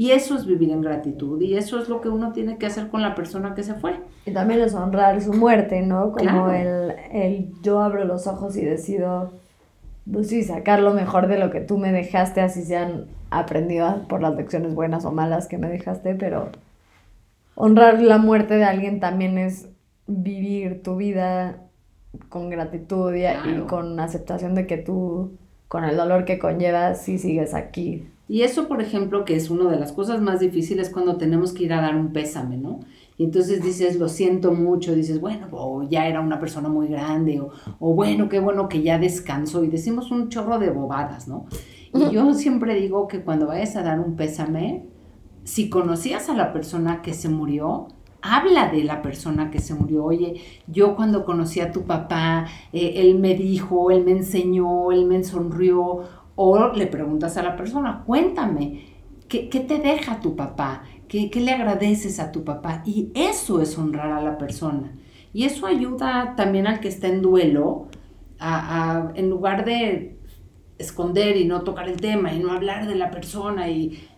Y 0.00 0.12
eso 0.12 0.34
es 0.34 0.46
vivir 0.46 0.70
en 0.70 0.80
gratitud 0.80 1.42
y 1.42 1.58
eso 1.58 1.78
es 1.78 1.90
lo 1.90 2.00
que 2.00 2.08
uno 2.08 2.32
tiene 2.32 2.56
que 2.56 2.64
hacer 2.64 2.88
con 2.88 3.02
la 3.02 3.14
persona 3.14 3.54
que 3.54 3.62
se 3.62 3.74
fue. 3.74 4.00
Y 4.24 4.32
también 4.32 4.62
es 4.62 4.72
honrar 4.72 5.20
su 5.20 5.34
muerte, 5.34 5.82
¿no? 5.82 6.12
Como 6.12 6.50
el, 6.52 6.94
el, 7.12 7.52
yo 7.60 7.82
abro 7.82 8.06
los 8.06 8.26
ojos 8.26 8.56
y 8.56 8.64
decido, 8.64 9.30
pues 10.10 10.30
sí, 10.30 10.42
sacar 10.42 10.80
lo 10.80 10.94
mejor 10.94 11.26
de 11.26 11.38
lo 11.38 11.50
que 11.50 11.60
tú 11.60 11.76
me 11.76 11.92
dejaste, 11.92 12.40
así 12.40 12.62
sean 12.62 13.08
aprendido 13.28 14.08
por 14.08 14.22
las 14.22 14.34
lecciones 14.36 14.74
buenas 14.74 15.04
o 15.04 15.12
malas 15.12 15.48
que 15.48 15.58
me 15.58 15.68
dejaste, 15.68 16.14
pero 16.14 16.48
honrar 17.54 18.00
la 18.00 18.16
muerte 18.16 18.54
de 18.54 18.64
alguien 18.64 19.00
también 19.00 19.36
es 19.36 19.68
vivir 20.06 20.82
tu 20.82 20.96
vida 20.96 21.58
con 22.30 22.48
gratitud 22.48 23.14
y, 23.14 23.26
y 23.26 23.60
con 23.68 24.00
aceptación 24.00 24.54
de 24.54 24.66
que 24.66 24.78
tú, 24.78 25.36
con 25.68 25.84
el 25.84 25.98
dolor 25.98 26.24
que 26.24 26.38
conllevas, 26.38 27.02
sí 27.02 27.18
sigues 27.18 27.52
aquí 27.52 28.08
y 28.30 28.42
eso, 28.42 28.68
por 28.68 28.80
ejemplo, 28.80 29.24
que 29.24 29.34
es 29.34 29.50
una 29.50 29.68
de 29.68 29.76
las 29.76 29.90
cosas 29.90 30.22
más 30.22 30.38
difíciles 30.38 30.88
cuando 30.88 31.16
tenemos 31.16 31.52
que 31.52 31.64
ir 31.64 31.72
a 31.72 31.80
dar 31.80 31.96
un 31.96 32.12
pésame, 32.12 32.56
¿no? 32.56 32.78
Y 33.16 33.24
entonces 33.24 33.60
dices, 33.60 33.98
lo 33.98 34.08
siento 34.08 34.52
mucho, 34.52 34.94
dices, 34.94 35.20
bueno, 35.20 35.48
o 35.50 35.82
ya 35.82 36.06
era 36.06 36.20
una 36.20 36.38
persona 36.38 36.68
muy 36.68 36.86
grande, 36.86 37.40
o, 37.40 37.50
o 37.80 37.92
bueno, 37.92 38.28
qué 38.28 38.38
bueno 38.38 38.68
que 38.68 38.82
ya 38.82 39.00
descansó, 39.00 39.64
y 39.64 39.66
decimos 39.66 40.12
un 40.12 40.28
chorro 40.28 40.60
de 40.60 40.70
bobadas, 40.70 41.26
¿no? 41.26 41.46
Y 41.92 42.14
yo 42.14 42.32
siempre 42.34 42.76
digo 42.76 43.08
que 43.08 43.20
cuando 43.24 43.48
vayas 43.48 43.74
a 43.74 43.82
dar 43.82 43.98
un 43.98 44.14
pésame, 44.14 44.84
si 45.42 45.68
conocías 45.68 46.28
a 46.28 46.34
la 46.34 46.52
persona 46.52 47.02
que 47.02 47.14
se 47.14 47.28
murió, 47.28 47.88
habla 48.22 48.70
de 48.70 48.84
la 48.84 49.02
persona 49.02 49.50
que 49.50 49.58
se 49.60 49.74
murió. 49.74 50.04
Oye, 50.04 50.40
yo 50.66 50.94
cuando 50.96 51.24
conocí 51.24 51.60
a 51.60 51.72
tu 51.72 51.82
papá, 51.82 52.46
eh, 52.72 52.92
él 52.96 53.18
me 53.18 53.34
dijo, 53.34 53.90
él 53.90 54.04
me 54.04 54.12
enseñó, 54.12 54.92
él 54.92 55.06
me 55.06 55.22
sonrió, 55.24 56.00
o 56.42 56.72
le 56.72 56.86
preguntas 56.86 57.36
a 57.36 57.42
la 57.42 57.54
persona, 57.54 58.02
cuéntame, 58.06 58.86
¿qué, 59.28 59.42
te 59.42 59.78
deja 59.78 60.20
tu 60.20 60.36
papá? 60.36 60.84
¿Qué, 61.06 61.30
le 61.34 61.52
agradeces 61.52 62.18
a 62.18 62.32
tu 62.32 62.44
papá? 62.44 62.82
Y 62.86 63.10
eso 63.14 63.60
es 63.60 63.76
honrar 63.76 64.10
a 64.10 64.22
la 64.22 64.38
persona. 64.38 64.90
Y 65.34 65.44
eso 65.44 65.66
ayuda 65.66 66.32
también 66.38 66.66
al 66.66 66.80
que 66.80 66.88
está 66.88 67.08
en 67.08 67.20
duelo, 67.20 67.88
a, 68.38 69.12
en 69.16 69.28
lugar 69.28 69.66
de 69.66 70.16
esconder 70.78 71.36
y 71.36 71.44
no 71.44 71.60
tocar 71.60 71.90
el 71.90 72.00
tema 72.00 72.32
y 72.32 72.38
no 72.38 72.52
hablar 72.52 72.88
de 72.88 72.94
la 72.94 73.10
persona 73.10 73.68
y 73.68 74.08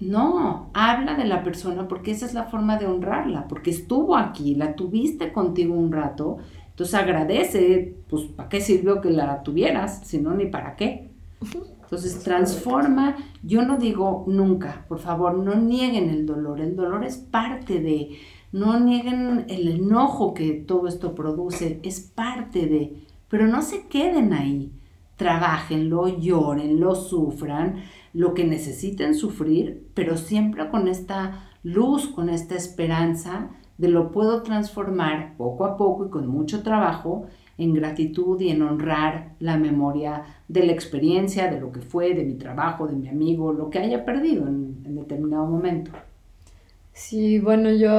no, 0.00 0.70
habla 0.72 1.14
de 1.14 1.26
la 1.26 1.42
persona 1.42 1.88
porque 1.88 2.12
esa 2.12 2.24
es 2.24 2.32
la 2.32 2.44
forma 2.44 2.78
de 2.78 2.86
honrarla, 2.86 3.48
porque 3.48 3.68
estuvo 3.68 4.16
aquí, 4.16 4.54
la 4.54 4.76
tuviste 4.76 5.30
contigo 5.30 5.74
un 5.74 5.92
rato, 5.92 6.38
entonces 6.70 6.94
agradece, 6.94 7.96
pues 8.08 8.22
¿para 8.28 8.48
qué 8.48 8.62
sirvió 8.62 9.02
que 9.02 9.10
la 9.10 9.42
tuvieras? 9.42 10.06
Si 10.06 10.16
no, 10.16 10.32
ni 10.32 10.46
para 10.46 10.74
qué. 10.74 11.15
Entonces 11.40 12.22
transforma, 12.22 13.16
yo 13.42 13.62
no 13.62 13.78
digo 13.78 14.24
nunca, 14.26 14.84
por 14.88 14.98
favor, 14.98 15.38
no 15.38 15.54
nieguen 15.54 16.10
el 16.10 16.26
dolor, 16.26 16.60
el 16.60 16.74
dolor 16.74 17.04
es 17.04 17.16
parte 17.16 17.80
de, 17.80 18.18
no 18.52 18.80
nieguen 18.80 19.46
el 19.48 19.68
enojo 19.68 20.34
que 20.34 20.52
todo 20.52 20.88
esto 20.88 21.14
produce, 21.14 21.80
es 21.84 22.00
parte 22.00 22.66
de, 22.66 23.04
pero 23.28 23.46
no 23.46 23.62
se 23.62 23.86
queden 23.86 24.32
ahí, 24.32 24.72
trabajenlo, 25.16 26.08
lloren, 26.08 26.82
sufran, 26.94 27.82
lo 28.12 28.34
que 28.34 28.44
necesiten 28.44 29.14
sufrir, 29.14 29.88
pero 29.94 30.16
siempre 30.16 30.68
con 30.70 30.88
esta 30.88 31.50
luz, 31.62 32.08
con 32.08 32.28
esta 32.30 32.54
esperanza 32.54 33.50
de 33.78 33.88
lo 33.88 34.10
puedo 34.10 34.42
transformar 34.42 35.36
poco 35.36 35.66
a 35.66 35.76
poco 35.76 36.06
y 36.06 36.10
con 36.10 36.26
mucho 36.26 36.62
trabajo 36.62 37.26
en 37.58 37.74
gratitud 37.74 38.40
y 38.40 38.50
en 38.50 38.62
honrar 38.62 39.32
la 39.40 39.56
memoria 39.56 40.24
de 40.48 40.64
la 40.64 40.72
experiencia, 40.72 41.50
de 41.50 41.60
lo 41.60 41.72
que 41.72 41.80
fue, 41.80 42.14
de 42.14 42.24
mi 42.24 42.34
trabajo, 42.34 42.86
de 42.86 42.94
mi 42.94 43.08
amigo, 43.08 43.52
lo 43.52 43.70
que 43.70 43.78
haya 43.78 44.04
perdido 44.04 44.46
en, 44.46 44.94
determinado 44.94 45.46
momento. 45.46 45.90
Sí, 46.92 47.38
bueno, 47.38 47.70
yo 47.70 47.90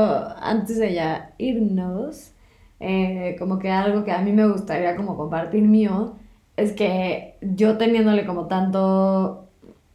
antes 0.41 0.78
de 0.78 0.93
ya 0.93 1.34
irnos, 1.38 2.34
eh, 2.80 3.36
como 3.39 3.60
que 3.60 3.70
algo 3.70 4.04
que 4.04 4.12
a 4.12 4.22
mí 4.22 4.32
me 4.32 4.48
gustaría 4.48 4.96
como 4.96 5.15
compartir 5.15 5.63
mío, 5.63 6.15
es 6.56 6.74
que 6.74 7.36
yo 7.41 7.78
teniéndole 7.78 8.26
como 8.26 8.48
tanto 8.48 9.48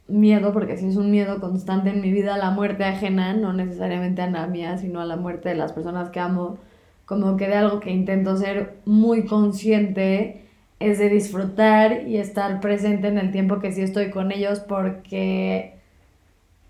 miedo, 0.07 0.53
porque 0.53 0.77
si 0.77 0.87
es 0.87 0.95
un 0.95 1.11
miedo 1.11 1.39
constante 1.39 1.89
en 1.89 2.01
mi 2.01 2.11
vida 2.11 2.37
la 2.37 2.51
muerte 2.51 2.85
ajena, 2.85 3.33
no 3.33 3.53
necesariamente 3.53 4.21
a 4.21 4.29
la 4.29 4.47
mía, 4.47 4.77
sino 4.77 5.01
a 5.01 5.05
la 5.05 5.17
muerte 5.17 5.49
de 5.49 5.55
las 5.55 5.73
personas 5.73 6.09
que 6.09 6.19
amo, 6.19 6.57
como 7.05 7.37
que 7.37 7.47
de 7.47 7.55
algo 7.55 7.79
que 7.79 7.91
intento 7.91 8.37
ser 8.37 8.77
muy 8.85 9.25
consciente 9.25 10.41
es 10.79 10.99
de 10.99 11.09
disfrutar 11.09 12.07
y 12.07 12.17
estar 12.17 12.59
presente 12.59 13.07
en 13.07 13.17
el 13.17 13.31
tiempo 13.31 13.59
que 13.59 13.71
sí 13.71 13.81
estoy 13.81 14.09
con 14.09 14.31
ellos 14.31 14.59
porque 14.59 15.75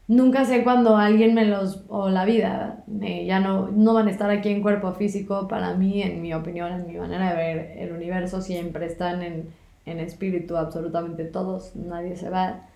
nunca 0.07 0.45
sé 0.45 0.63
cuándo 0.63 0.97
alguien 0.97 1.33
me 1.33 1.45
los, 1.45 1.83
o 1.87 2.09
la 2.09 2.25
vida, 2.25 2.83
ya 2.87 3.39
no, 3.39 3.69
no 3.69 3.93
van 3.93 4.07
a 4.07 4.11
estar 4.11 4.29
aquí 4.29 4.49
en 4.49 4.61
cuerpo 4.61 4.93
físico, 4.93 5.47
para 5.47 5.73
mí, 5.75 6.01
en 6.01 6.21
mi 6.21 6.33
opinión, 6.33 6.71
en 6.73 6.87
mi 6.87 6.95
manera 6.95 7.31
de 7.31 7.35
ver 7.35 7.77
el 7.77 7.91
universo, 7.93 8.41
siempre 8.41 8.85
están 8.85 9.23
en, 9.23 9.49
en 9.85 9.99
espíritu 9.99 10.57
absolutamente 10.57 11.25
todos, 11.25 11.75
nadie 11.75 12.15
se 12.15 12.29
va 12.29 12.67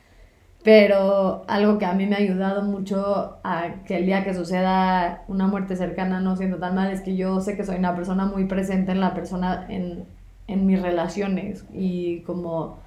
pero 0.64 1.46
algo 1.48 1.78
que 1.78 1.86
a 1.86 1.94
mí 1.94 2.06
me 2.06 2.16
ha 2.16 2.20
ayudado 2.20 2.64
mucho 2.64 3.38
a 3.44 3.84
que 3.86 3.98
el 3.98 4.06
día 4.06 4.24
que 4.24 4.34
suceda 4.34 5.24
una 5.28 5.48
muerte 5.48 5.76
cercana 5.76 6.20
no 6.20 6.36
siendo 6.36 6.58
tan 6.58 6.76
mal 6.76 6.92
es 6.92 7.02
que 7.02 7.16
yo 7.16 7.40
sé 7.42 7.56
que 7.56 7.64
soy 7.64 7.78
una 7.78 7.96
persona 7.96 8.26
muy 8.26 8.46
presente 8.46 8.92
en 8.92 9.00
la 9.00 9.14
persona, 9.14 9.66
en, 9.70 10.06
en 10.48 10.66
mis 10.66 10.82
relaciones 10.82 11.66
y 11.74 12.22
como 12.22 12.80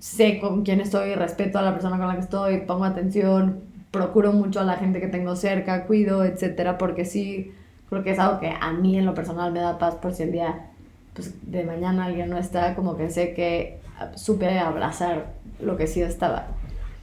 sé 0.00 0.38
con 0.40 0.64
quién 0.64 0.80
estoy, 0.80 1.14
respeto 1.14 1.58
a 1.58 1.62
la 1.62 1.72
persona 1.72 1.98
con 1.98 2.08
la 2.08 2.14
que 2.14 2.20
estoy, 2.20 2.58
pongo 2.58 2.84
atención, 2.84 3.60
procuro 3.90 4.32
mucho 4.32 4.60
a 4.60 4.64
la 4.64 4.76
gente 4.76 5.00
que 5.00 5.08
tengo 5.08 5.34
cerca, 5.36 5.86
cuido, 5.86 6.24
etcétera, 6.24 6.78
porque 6.78 7.04
sí 7.04 7.52
creo 7.88 8.02
que 8.02 8.10
es 8.12 8.18
algo 8.18 8.38
que 8.40 8.50
a 8.50 8.72
mí 8.72 8.98
en 8.98 9.06
lo 9.06 9.14
personal 9.14 9.52
me 9.52 9.60
da 9.60 9.78
paz 9.78 9.94
por 9.96 10.12
si 10.12 10.24
el 10.24 10.32
día 10.32 10.66
pues, 11.14 11.34
de 11.50 11.64
mañana 11.64 12.04
alguien 12.04 12.30
no 12.30 12.38
está, 12.38 12.74
como 12.74 12.96
que 12.96 13.10
sé 13.10 13.34
que 13.34 13.80
supe 14.14 14.58
abrazar 14.58 15.32
lo 15.60 15.76
que 15.76 15.86
sí 15.86 16.02
estaba. 16.02 16.46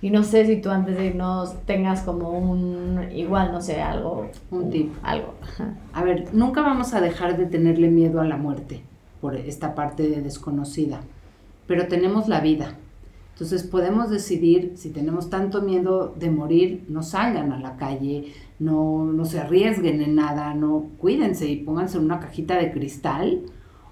Y 0.05 0.11
no 0.11 0.21
sé 0.21 0.45
si 0.45 0.57
tú 0.57 0.69
antes 0.69 0.95
de 0.95 1.07
irnos 1.07 1.55
tengas 1.65 2.03
como 2.03 2.29
un, 2.29 3.09
igual, 3.11 3.51
no 3.51 3.59
sé, 3.59 3.81
algo. 3.81 4.29
Un 4.51 4.69
tip. 4.69 4.93
Algo. 5.01 5.33
A 5.93 6.03
ver, 6.03 6.27
nunca 6.31 6.61
vamos 6.61 6.93
a 6.93 7.01
dejar 7.01 7.37
de 7.37 7.47
tenerle 7.47 7.89
miedo 7.89 8.21
a 8.21 8.23
la 8.23 8.37
muerte 8.37 8.83
por 9.19 9.35
esta 9.35 9.73
parte 9.73 10.07
de 10.07 10.21
desconocida, 10.21 11.01
pero 11.65 11.87
tenemos 11.87 12.27
la 12.27 12.39
vida. 12.39 12.75
Entonces 13.33 13.63
podemos 13.63 14.11
decidir, 14.11 14.73
si 14.75 14.91
tenemos 14.91 15.31
tanto 15.31 15.63
miedo 15.63 16.13
de 16.15 16.29
morir, 16.29 16.85
no 16.87 17.01
salgan 17.01 17.51
a 17.51 17.59
la 17.59 17.75
calle, 17.75 18.31
no, 18.59 19.05
no 19.05 19.25
se 19.25 19.39
arriesguen 19.39 20.03
en 20.03 20.13
nada, 20.13 20.53
no 20.53 20.85
cuídense 20.99 21.47
y 21.47 21.63
pónganse 21.63 21.97
en 21.97 22.03
una 22.03 22.19
cajita 22.19 22.59
de 22.59 22.71
cristal 22.71 23.41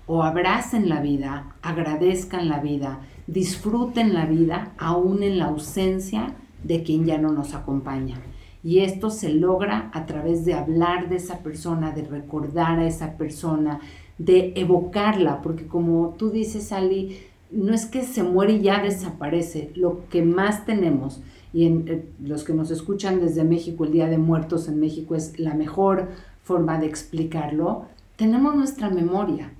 o 0.05 0.21
abracen 0.21 0.89
la 0.89 1.01
vida, 1.01 1.55
agradezcan 1.63 2.49
la 2.49 2.59
vida 2.59 2.99
disfruten 3.27 4.13
la 4.13 4.25
vida 4.25 4.73
aún 4.77 5.23
en 5.23 5.37
la 5.37 5.45
ausencia 5.45 6.35
de 6.63 6.83
quien 6.83 7.05
ya 7.05 7.17
no 7.17 7.31
nos 7.31 7.53
acompaña. 7.53 8.21
Y 8.63 8.79
esto 8.79 9.09
se 9.09 9.29
logra 9.29 9.89
a 9.93 10.05
través 10.05 10.45
de 10.45 10.53
hablar 10.53 11.09
de 11.09 11.17
esa 11.17 11.39
persona, 11.39 11.91
de 11.91 12.03
recordar 12.03 12.79
a 12.79 12.87
esa 12.87 13.17
persona, 13.17 13.81
de 14.17 14.53
evocarla, 14.55 15.41
porque 15.41 15.67
como 15.67 16.15
tú 16.17 16.29
dices, 16.29 16.71
Ali, 16.71 17.17
no 17.51 17.73
es 17.73 17.85
que 17.85 18.03
se 18.03 18.23
muere 18.23 18.53
y 18.53 18.61
ya 18.61 18.81
desaparece, 18.81 19.71
lo 19.75 20.07
que 20.09 20.23
más 20.23 20.65
tenemos, 20.65 21.21
y 21.53 21.67
eh, 21.67 22.05
los 22.23 22.43
que 22.43 22.53
nos 22.53 22.71
escuchan 22.71 23.19
desde 23.19 23.43
México, 23.43 23.83
el 23.83 23.91
Día 23.91 24.07
de 24.07 24.17
Muertos 24.17 24.67
en 24.67 24.79
México 24.79 25.15
es 25.15 25.39
la 25.39 25.53
mejor 25.53 26.09
forma 26.43 26.79
de 26.79 26.87
explicarlo, 26.87 27.85
tenemos 28.15 28.55
nuestra 28.55 28.89
memoria, 28.89 29.51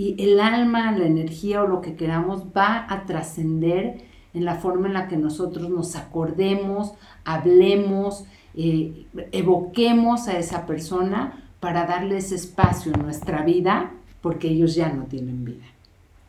y 0.00 0.14
el 0.18 0.40
alma, 0.40 0.92
la 0.92 1.04
energía 1.04 1.62
o 1.62 1.66
lo 1.66 1.82
que 1.82 1.94
queramos 1.94 2.44
va 2.56 2.86
a 2.88 3.04
trascender 3.04 4.00
en 4.32 4.46
la 4.46 4.54
forma 4.54 4.86
en 4.86 4.94
la 4.94 5.08
que 5.08 5.18
nosotros 5.18 5.68
nos 5.68 5.94
acordemos, 5.94 6.94
hablemos, 7.26 8.24
eh, 8.54 9.04
evoquemos 9.30 10.26
a 10.26 10.38
esa 10.38 10.64
persona 10.64 11.44
para 11.60 11.84
darle 11.84 12.16
ese 12.16 12.36
espacio 12.36 12.94
en 12.94 13.02
nuestra 13.02 13.42
vida 13.42 13.92
porque 14.22 14.48
ellos 14.48 14.74
ya 14.74 14.90
no 14.90 15.04
tienen 15.04 15.44
vida. 15.44 15.66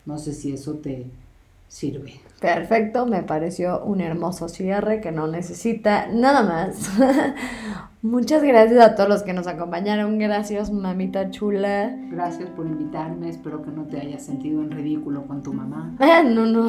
No 0.04 0.18
sé 0.18 0.34
si 0.34 0.52
eso 0.52 0.74
te 0.74 1.06
sirve. 1.72 2.20
Perfecto, 2.38 3.06
me 3.06 3.22
pareció 3.22 3.82
un 3.82 4.02
hermoso 4.02 4.48
cierre 4.48 5.00
que 5.00 5.10
no 5.10 5.26
necesita 5.26 6.06
nada 6.08 6.42
más. 6.42 6.90
Muchas 8.02 8.42
gracias 8.42 8.84
a 8.84 8.94
todos 8.94 9.08
los 9.08 9.22
que 9.22 9.32
nos 9.32 9.46
acompañaron. 9.46 10.18
Gracias, 10.18 10.70
mamita 10.70 11.30
chula. 11.30 11.96
Gracias 12.10 12.50
por 12.50 12.66
invitarme. 12.66 13.30
Espero 13.30 13.62
que 13.62 13.70
no 13.70 13.84
te 13.84 13.98
hayas 13.98 14.22
sentido 14.22 14.60
en 14.60 14.70
ridículo 14.70 15.26
con 15.26 15.42
tu 15.42 15.54
mamá. 15.54 15.96
no, 16.24 16.44
no. 16.44 16.68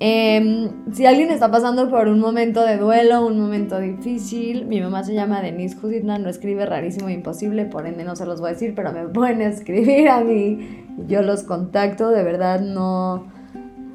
Em, 0.00 0.70
si 0.92 1.04
alguien 1.04 1.30
está 1.30 1.50
pasando 1.50 1.90
por 1.90 2.08
un 2.08 2.20
momento 2.20 2.64
de 2.64 2.78
duelo, 2.78 3.26
un 3.26 3.38
momento 3.38 3.78
difícil, 3.78 4.64
mi 4.64 4.80
mamá 4.80 5.04
se 5.04 5.12
llama 5.12 5.42
Denise 5.42 5.76
Jusitna, 5.76 6.18
no 6.18 6.30
escribe 6.30 6.64
rarísimo 6.64 7.08
e 7.08 7.12
imposible, 7.12 7.66
por 7.66 7.86
ende 7.86 8.04
no 8.04 8.16
se 8.16 8.24
los 8.24 8.40
voy 8.40 8.50
a 8.50 8.52
decir, 8.54 8.74
pero 8.74 8.90
me 8.92 9.06
pueden 9.08 9.42
escribir 9.42 10.08
a 10.08 10.20
mí. 10.20 10.86
Yo 11.08 11.20
los 11.20 11.42
contacto, 11.42 12.10
de 12.10 12.22
verdad 12.22 12.60
no 12.60 13.43